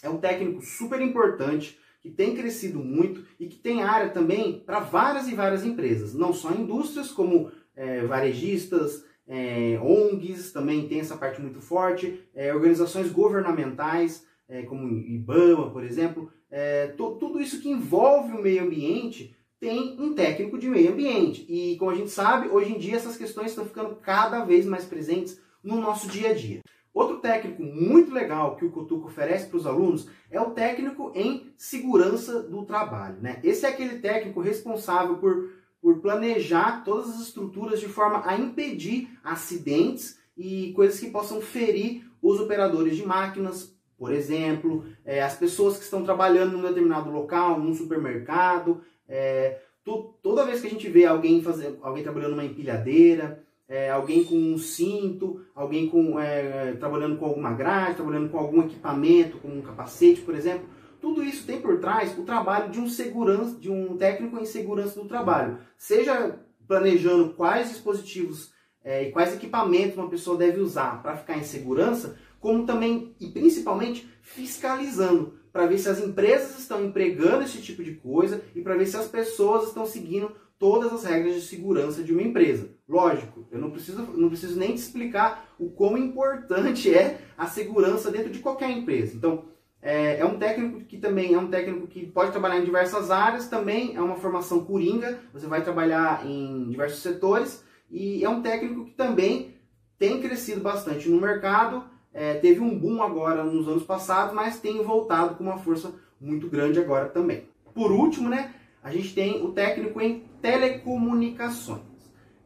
É 0.01 0.09
um 0.09 0.19
técnico 0.19 0.63
super 0.63 1.01
importante 1.01 1.77
que 2.01 2.11
tem 2.11 2.37
crescido 2.37 2.79
muito 2.79 3.27
e 3.41 3.49
que 3.49 3.57
tem 3.57 3.83
área 3.83 4.11
também 4.11 4.61
para 4.61 4.79
várias 4.79 5.27
e 5.27 5.35
várias 5.35 5.65
empresas, 5.65 6.15
não 6.15 6.33
só 6.33 6.53
indústrias 6.53 7.11
como 7.11 7.51
é, 7.75 8.05
varejistas, 8.05 9.05
é, 9.33 9.79
ONGs 9.81 10.51
também 10.51 10.89
tem 10.89 10.99
essa 10.99 11.17
parte 11.17 11.41
muito 11.41 11.61
forte, 11.61 12.21
é, 12.35 12.53
organizações 12.53 13.13
governamentais, 13.13 14.27
é, 14.49 14.63
como 14.63 14.89
IBAMA, 14.89 15.71
por 15.71 15.85
exemplo, 15.85 16.33
é, 16.51 16.89
tudo 16.89 17.41
isso 17.41 17.61
que 17.61 17.71
envolve 17.71 18.33
o 18.33 18.43
meio 18.43 18.65
ambiente 18.65 19.37
tem 19.61 19.97
um 20.01 20.15
técnico 20.15 20.59
de 20.59 20.69
meio 20.69 20.91
ambiente. 20.91 21.47
E 21.49 21.77
como 21.77 21.93
a 21.93 21.95
gente 21.95 22.11
sabe, 22.11 22.49
hoje 22.49 22.73
em 22.73 22.79
dia 22.79 22.97
essas 22.97 23.17
questões 23.17 23.51
estão 23.51 23.65
ficando 23.65 23.95
cada 23.97 24.45
vez 24.45 24.67
mais 24.67 24.85
presentes 24.85 25.41
no 25.63 25.81
nosso 25.81 26.09
dia 26.09 26.31
a 26.31 26.35
dia. 26.35 26.61
Outro 26.93 27.19
técnico 27.19 27.63
muito 27.63 28.13
legal 28.13 28.57
que 28.57 28.65
o 28.65 28.71
Cotuco 28.73 29.07
oferece 29.07 29.47
para 29.47 29.59
os 29.59 29.67
alunos 29.67 30.09
é 30.29 30.41
o 30.41 30.51
técnico 30.51 31.13
em 31.15 31.53
segurança 31.57 32.43
do 32.43 32.65
trabalho. 32.65 33.19
Né? 33.21 33.39
Esse 33.45 33.65
é 33.65 33.69
aquele 33.69 34.01
técnico 34.01 34.41
responsável 34.41 35.19
por, 35.19 35.51
por 35.81 36.01
planejar 36.01 36.85
todas 36.85 37.11
as 37.11 37.21
estruturas 37.21 37.81
de 37.81 37.89
forma 37.89 38.23
a 38.25 38.37
impedir 38.37 39.09
acidentes 39.25 40.19
e 40.37 40.73
coisas 40.73 41.01
que 41.01 41.11
possam 41.11 41.41
ferir 41.41 42.05
os 42.23 42.39
operadores 42.39 42.97
de 42.97 43.07
máquinas, 43.07 43.75
por 43.99 44.13
exemplo, 44.13 44.85
é, 45.05 45.23
as 45.23 45.37
pessoas 45.37 45.77
que 45.77 45.85
estão 45.85 46.05
trabalhando 46.05 46.53
num 46.53 46.63
determinado 46.63 47.11
local, 47.11 47.59
num 47.59 47.75
supermercado. 47.75 48.81
É, 49.09 49.59
to, 49.85 50.15
toda 50.23 50.45
vez 50.47 50.61
que 50.61 50.67
a 50.67 50.71
gente 50.71 50.89
vê 50.89 51.07
alguém, 51.07 51.43
fazer, 51.43 51.79
alguém 51.83 52.03
trabalhando 52.03 52.33
numa 52.33 52.45
empilhadeira, 52.45 53.43
é, 53.69 53.91
alguém 53.91 54.25
com 54.25 54.35
um 54.35 54.59
cinto, 54.59 55.41
alguém 55.55 55.89
com, 55.89 56.19
é, 56.19 56.73
trabalhando 56.73 57.17
com 57.19 57.27
alguma 57.27 57.53
grade, 57.53 57.97
trabalhando 57.97 58.29
com 58.29 58.39
algum 58.39 58.63
equipamento, 58.63 59.39
como 59.39 59.57
um 59.57 59.63
capacete, 59.63 60.21
por 60.23 60.35
exemplo. 60.35 60.67
Tudo 61.01 61.23
isso 61.23 61.47
tem 61.47 61.61
por 61.61 61.79
trás 61.81 62.17
o 62.19 62.25
trabalho 62.25 62.71
de 62.71 62.79
um 62.79 62.89
segurança, 62.89 63.59
de 63.59 63.71
um 63.71 63.97
técnico 63.97 64.39
em 64.39 64.45
segurança 64.45 65.01
do 65.01 65.09
trabalho. 65.09 65.59
Seja 65.79 66.39
planejando 66.67 67.35
quais 67.35 67.69
dispositivos 67.71 68.53
é, 68.85 69.09
e 69.09 69.13
quais 69.13 69.35
equipamentos 69.35 69.97
uma 69.97 70.09
pessoa 70.09 70.37
deve 70.37 70.61
usar 70.61 71.03
para 71.03 71.17
ficar 71.17 71.37
em 71.37 71.43
segurança, 71.43 72.17
como 72.39 72.65
também 72.65 73.15
e 73.21 73.29
principalmente 73.29 74.09
fiscalizando 74.23 75.35
para 75.53 75.67
ver 75.67 75.79
se 75.79 75.89
as 75.89 75.99
empresas 75.99 76.59
estão 76.59 76.85
empregando 76.85 77.43
esse 77.43 77.61
tipo 77.61 77.83
de 77.83 77.95
coisa 77.95 78.43
e 78.55 78.63
para 78.63 78.77
ver 78.77 78.87
se 78.87 78.97
as 78.97 79.09
pessoas 79.09 79.69
estão 79.69 79.85
seguindo 79.85 80.33
todas 80.59 80.93
as 80.93 81.05
regras 81.05 81.35
de 81.35 81.41
segurança 81.41 82.03
de 82.03 82.13
uma 82.13 82.23
empresa. 82.23 82.71
Lógico, 82.87 83.49
eu 83.51 83.59
não 83.59 83.71
preciso, 83.71 84.03
não 84.03 84.29
preciso 84.29 84.59
nem 84.59 84.75
te 84.75 84.79
explicar 84.79 85.55
o 85.59 85.71
quão 85.71 85.97
importante 85.97 86.93
é 86.95 87.21
a 87.37 87.47
segurança 87.47 88.11
dentro 88.11 88.31
de 88.31 88.41
qualquer 88.41 88.71
empresa. 88.71 89.17
Então, 89.17 89.47
é, 89.83 90.19
é, 90.19 90.25
um 90.25 90.39
técnico 90.39 90.81
que 90.81 90.99
também 90.99 91.35
é 91.35 91.39
um 91.39 91.49
técnico 91.49 91.87
que 91.87 92.07
pode 92.07 92.33
trabalhar 92.33 92.59
em 92.59 92.65
diversas 92.65 93.11
áreas, 93.11 93.49
também 93.49 93.97
é 93.97 94.01
uma 94.01 94.17
formação 94.17 94.65
coringa, 94.65 95.21
você 95.33 95.47
vai 95.47 95.63
trabalhar 95.63 96.27
em 96.27 96.69
diversos 96.69 97.01
setores, 97.01 97.65
e 97.91 98.23
é 98.23 98.29
um 98.29 98.43
técnico 98.43 98.85
que 98.85 98.93
também 98.93 99.55
tem 99.99 100.21
crescido 100.21 100.61
bastante 100.61 101.09
no 101.09 101.21
mercado, 101.21 101.85
é, 102.13 102.35
teve 102.35 102.61
um 102.61 102.79
boom 102.79 103.03
agora 103.03 103.43
nos 103.43 103.69
anos 103.69 103.85
passados, 103.85 104.35
mas 104.35 104.61
tem 104.61 104.83
voltado 104.83 105.37
com 105.37 105.45
uma 105.45 105.59
força 105.59 105.95
muito 106.21 106.49
grande 106.49 106.79
agora 106.79 107.09
também. 107.09 107.49
Por 107.73 107.91
último, 107.91 108.29
né, 108.29 108.53
a 108.83 108.91
gente 108.91 109.15
tem 109.15 109.43
o 109.43 109.53
técnico 109.53 110.01
em 110.01 110.25
telecomunicações. 110.43 111.81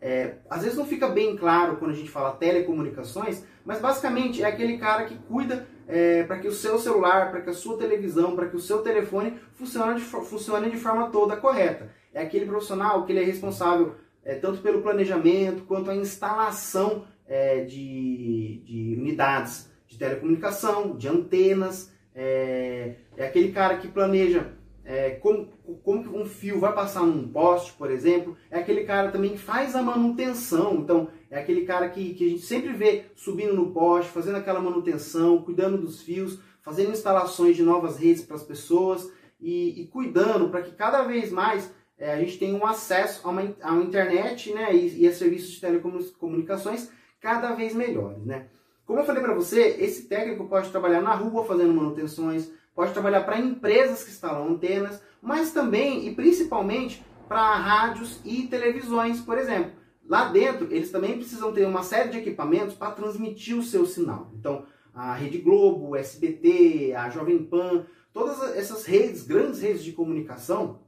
É, 0.01 0.35
às 0.51 0.63
vezes 0.63 0.77
não 0.77 0.85
fica 0.85 1.09
bem 1.09 1.35
claro 1.35 1.77
quando 1.77 1.93
a 1.93 1.95
gente 1.95 2.11
fala 2.11 2.33
telecomunicações, 2.33 3.43
mas 3.65 3.81
basicamente 3.81 4.43
é 4.43 4.47
aquele 4.47 4.77
cara 4.77 5.07
que 5.07 5.17
cuida 5.17 5.67
é, 5.87 6.23
para 6.25 6.39
que 6.39 6.49
o 6.49 6.53
seu 6.53 6.79
celular, 6.79 7.31
para 7.31 7.41
que 7.41 7.51
a 7.51 7.55
sua 7.55 7.77
televisão, 7.77 8.35
para 8.35 8.49
que 8.49 8.57
o 8.57 8.61
seu 8.61 8.79
telefone 8.79 9.39
funcione 9.55 9.97
de, 9.97 10.01
funcione 10.03 10.71
de 10.71 10.77
forma 10.77 11.11
toda 11.11 11.37
correta. 11.37 11.91
É 12.13 12.23
aquele 12.23 12.47
profissional 12.47 13.05
que 13.05 13.13
ele 13.13 13.21
é 13.21 13.25
responsável 13.25 13.95
é, 14.25 14.35
tanto 14.35 14.61
pelo 14.61 14.83
planejamento 14.83 15.65
quanto 15.65 15.91
a 15.91 15.97
instalação 15.97 17.05
é, 17.27 17.65
de, 17.65 18.63
de, 18.65 18.97
unidades 18.99 19.71
de 19.87 19.99
telecomunicação, 19.99 20.97
de 20.97 21.09
antenas. 21.09 21.93
É, 22.15 22.95
é 23.17 23.27
aquele 23.27 23.53
cara 23.53 23.77
que 23.77 23.89
planeja 23.89 24.53
é, 24.85 25.11
como, 25.11 25.49
como 25.83 26.19
um 26.19 26.27
fio 26.27 26.61
vai 26.61 26.73
passar 26.73 27.03
num 27.03 27.27
poste, 27.29 27.73
por 27.73 27.91
exemplo, 27.91 28.37
é 28.51 28.59
aquele 28.59 28.85
cara 28.85 29.11
também 29.11 29.33
que 29.33 29.39
faz 29.39 29.75
a 29.75 29.83
manutenção. 29.83 30.75
Então, 30.75 31.09
é 31.35 31.41
aquele 31.41 31.63
cara 31.63 31.89
que, 31.89 32.15
que 32.15 32.25
a 32.25 32.29
gente 32.29 32.43
sempre 32.43 32.73
vê 32.73 33.07
subindo 33.17 33.55
no 33.55 33.73
poste, 33.73 34.13
fazendo 34.13 34.37
aquela 34.37 34.61
manutenção, 34.61 35.43
cuidando 35.43 35.77
dos 35.77 36.01
fios, 36.01 36.39
fazendo 36.63 36.93
instalações 36.93 37.57
de 37.57 37.63
novas 37.65 37.97
redes 37.97 38.23
para 38.23 38.37
as 38.37 38.45
pessoas 38.45 39.11
e, 39.41 39.83
e 39.83 39.87
cuidando 39.89 40.49
para 40.49 40.63
que 40.63 40.71
cada 40.71 41.03
vez 41.03 41.33
mais 41.33 41.75
é, 41.99 42.13
a 42.13 42.21
gente 42.21 42.39
tenha 42.39 42.57
um 42.57 42.65
acesso 42.65 43.27
a 43.27 43.31
uma, 43.33 43.53
a 43.61 43.73
uma 43.73 43.83
internet 43.83 44.55
né, 44.55 44.73
e, 44.73 45.03
e 45.03 45.09
a 45.09 45.13
serviços 45.13 45.51
de 45.51 45.61
telecomunicações 45.61 46.89
cada 47.21 47.53
vez 47.53 47.75
melhores. 47.75 48.25
Né? 48.25 48.47
Como 48.87 49.01
eu 49.01 49.05
falei 49.05 49.21
para 49.21 49.35
você, 49.35 49.77
esse 49.81 50.05
técnico 50.05 50.47
pode 50.47 50.71
trabalhar 50.71 51.03
na 51.03 51.17
rua 51.17 51.45
fazendo 51.45 51.75
manutenções, 51.75 52.49
pode 52.77 52.93
trabalhar 52.93 53.25
para 53.25 53.41
empresas 53.41 54.05
que 54.05 54.11
instalam 54.11 54.53
antenas, 54.53 55.03
mas 55.21 55.51
também 55.51 56.07
e 56.07 56.15
principalmente 56.15 57.05
para 57.27 57.57
rádios 57.57 58.21
e 58.25 58.47
televisões, 58.47 59.21
por 59.21 59.37
exemplo. 59.37 59.83
Lá 60.09 60.29
dentro, 60.29 60.67
eles 60.71 60.91
também 60.91 61.17
precisam 61.17 61.53
ter 61.53 61.67
uma 61.67 61.83
série 61.83 62.11
de 62.11 62.19
equipamentos 62.19 62.75
para 62.75 62.93
transmitir 62.93 63.57
o 63.57 63.63
seu 63.63 63.87
sinal. 63.87 64.31
Então, 64.39 64.67
a 64.93 65.15
Rede 65.15 65.39
Globo, 65.39 65.91
o 65.91 65.97
SBT, 65.97 66.95
a 66.95 67.09
Jovem 67.11 67.43
Pan, 67.43 67.87
todas 68.13 68.57
essas 68.57 68.85
redes, 68.85 69.27
grandes 69.27 69.61
redes 69.61 69.83
de 69.83 69.93
comunicação, 69.93 70.81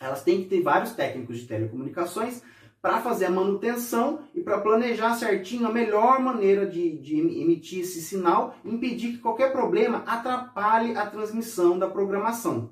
elas 0.00 0.22
têm 0.22 0.42
que 0.42 0.48
ter 0.48 0.62
vários 0.62 0.92
técnicos 0.92 1.38
de 1.38 1.46
telecomunicações 1.46 2.42
para 2.82 3.02
fazer 3.02 3.26
a 3.26 3.30
manutenção 3.30 4.20
e 4.34 4.40
para 4.40 4.60
planejar 4.60 5.14
certinho 5.14 5.66
a 5.66 5.72
melhor 5.72 6.18
maneira 6.18 6.66
de, 6.66 6.98
de, 6.98 7.18
emitir 7.18 7.80
esse 7.80 8.00
sinal 8.00 8.56
impedir 8.64 9.12
que 9.12 9.18
qualquer 9.18 9.52
problema 9.52 10.02
atrapalhe 10.06 10.96
a 10.96 11.06
transmissão 11.06 11.78
da 11.78 11.86
programação. 11.86 12.70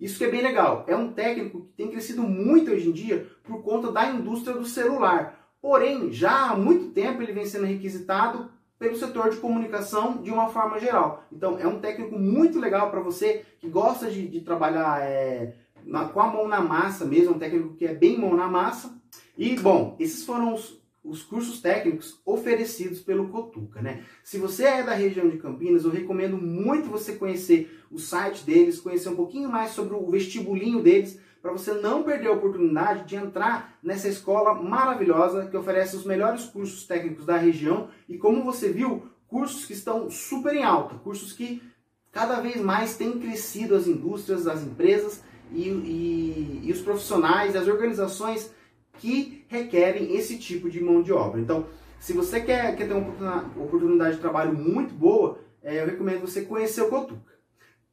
Isso 0.00 0.18
que 0.18 0.24
é 0.24 0.30
bem 0.30 0.42
legal. 0.42 0.84
É 0.86 0.94
um 0.94 1.12
técnico 1.12 1.62
que 1.62 1.72
tem 1.72 1.90
crescido 1.90 2.22
muito 2.22 2.70
hoje 2.70 2.88
em 2.88 2.92
dia 2.92 3.26
por 3.42 3.62
conta 3.62 3.90
da 3.90 4.08
indústria 4.08 4.56
do 4.56 4.64
celular. 4.64 5.50
Porém, 5.60 6.12
já 6.12 6.50
há 6.50 6.56
muito 6.56 6.92
tempo 6.92 7.20
ele 7.20 7.32
vem 7.32 7.44
sendo 7.44 7.66
requisitado 7.66 8.50
pelo 8.78 8.96
setor 8.96 9.30
de 9.30 9.38
comunicação 9.38 10.22
de 10.22 10.30
uma 10.30 10.48
forma 10.48 10.78
geral. 10.78 11.24
Então, 11.32 11.58
é 11.58 11.66
um 11.66 11.80
técnico 11.80 12.16
muito 12.16 12.60
legal 12.60 12.90
para 12.90 13.00
você 13.00 13.44
que 13.58 13.68
gosta 13.68 14.08
de, 14.08 14.28
de 14.28 14.40
trabalhar 14.40 15.02
é, 15.02 15.54
na, 15.84 16.04
com 16.04 16.20
a 16.20 16.28
mão 16.28 16.46
na 16.46 16.60
massa 16.60 17.04
mesmo, 17.04 17.34
um 17.34 17.38
técnico 17.38 17.74
que 17.74 17.84
é 17.84 17.94
bem 17.94 18.16
mão 18.16 18.36
na 18.36 18.46
massa 18.46 18.96
e, 19.36 19.56
bom, 19.56 19.96
esses 19.98 20.24
foram 20.24 20.54
os, 20.54 20.77
os 21.08 21.22
cursos 21.22 21.60
técnicos 21.60 22.20
oferecidos 22.24 23.00
pelo 23.00 23.28
Cotuca, 23.28 23.80
né? 23.80 24.04
Se 24.22 24.38
você 24.38 24.64
é 24.64 24.82
da 24.82 24.92
região 24.92 25.28
de 25.28 25.38
Campinas, 25.38 25.84
eu 25.84 25.90
recomendo 25.90 26.36
muito 26.36 26.90
você 26.90 27.14
conhecer 27.14 27.82
o 27.90 27.98
site 27.98 28.44
deles, 28.44 28.80
conhecer 28.80 29.08
um 29.08 29.16
pouquinho 29.16 29.48
mais 29.48 29.70
sobre 29.70 29.94
o 29.94 30.10
vestibulinho 30.10 30.82
deles, 30.82 31.18
para 31.40 31.52
você 31.52 31.72
não 31.72 32.02
perder 32.02 32.28
a 32.28 32.32
oportunidade 32.32 33.04
de 33.04 33.16
entrar 33.16 33.78
nessa 33.82 34.08
escola 34.08 34.54
maravilhosa 34.54 35.46
que 35.46 35.56
oferece 35.56 35.96
os 35.96 36.04
melhores 36.04 36.44
cursos 36.44 36.86
técnicos 36.86 37.24
da 37.24 37.36
região 37.36 37.88
e, 38.08 38.18
como 38.18 38.44
você 38.44 38.70
viu, 38.70 39.04
cursos 39.28 39.64
que 39.64 39.72
estão 39.72 40.10
super 40.10 40.54
em 40.54 40.64
alta, 40.64 40.96
cursos 40.96 41.32
que 41.32 41.62
cada 42.10 42.40
vez 42.40 42.60
mais 42.60 42.96
têm 42.96 43.18
crescido 43.18 43.76
as 43.76 43.86
indústrias, 43.86 44.46
as 44.46 44.62
empresas 44.62 45.22
e, 45.52 45.68
e, 45.68 46.60
e 46.64 46.72
os 46.72 46.80
profissionais, 46.80 47.54
as 47.54 47.68
organizações 47.68 48.52
que 48.98 49.44
requerem 49.48 50.14
esse 50.14 50.38
tipo 50.38 50.68
de 50.68 50.80
mão 50.80 51.02
de 51.02 51.12
obra. 51.12 51.40
Então, 51.40 51.66
se 51.98 52.12
você 52.12 52.40
quer, 52.40 52.76
quer 52.76 52.86
ter 52.86 52.94
uma 52.94 53.50
oportunidade 53.56 54.16
de 54.16 54.20
trabalho 54.20 54.54
muito 54.54 54.94
boa, 54.94 55.38
é, 55.62 55.80
eu 55.80 55.86
recomendo 55.86 56.20
você 56.20 56.42
conhecer 56.42 56.82
o 56.82 56.88
Cotuca. 56.88 57.32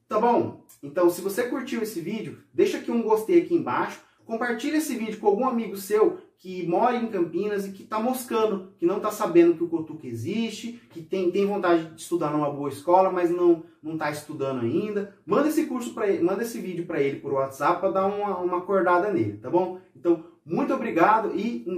Tá 0.08 0.20
bom? 0.20 0.64
Então, 0.84 1.10
se 1.10 1.22
você 1.22 1.44
curtiu 1.44 1.82
esse 1.82 2.00
vídeo, 2.00 2.40
deixa 2.54 2.78
aqui 2.78 2.92
um 2.92 3.02
gostei 3.02 3.42
aqui 3.42 3.56
embaixo. 3.56 4.02
Compartilhe 4.26 4.78
esse 4.78 4.96
vídeo 4.96 5.20
com 5.20 5.28
algum 5.28 5.48
amigo 5.48 5.78
seu 5.78 6.20
que 6.38 6.68
mora 6.68 6.96
em 6.96 7.08
Campinas 7.08 7.66
e 7.66 7.72
que 7.72 7.84
está 7.84 8.00
moscando, 8.00 8.74
que 8.78 8.86
não 8.86 8.98
está 8.98 9.10
sabendo 9.10 9.56
que 9.56 9.64
o 9.64 9.68
Cotuca 9.68 10.06
existe, 10.06 10.80
que 10.92 11.02
tem, 11.02 11.32
tem 11.32 11.46
vontade 11.46 11.86
de 11.86 12.02
estudar 12.02 12.32
numa 12.32 12.52
boa 12.52 12.70
escola, 12.70 13.12
mas 13.12 13.32
não 13.32 13.64
não 13.82 13.94
está 13.94 14.10
estudando 14.10 14.62
ainda. 14.62 15.16
Manda 15.26 15.48
esse 15.48 15.66
curso 15.68 15.94
para 15.94 16.12
manda 16.22 16.42
esse 16.42 16.60
vídeo 16.60 16.86
para 16.86 17.02
ele 17.02 17.20
por 17.20 17.34
WhatsApp 17.34 17.80
para 17.80 17.92
dar 17.92 18.06
uma, 18.08 18.38
uma 18.40 18.58
acordada 18.58 19.12
nele, 19.12 19.38
tá 19.38 19.50
bom? 19.50 19.80
Então, 19.96 20.24
muito 20.46 20.72
obrigado 20.72 21.32
e 21.34 21.64
um 21.66 21.74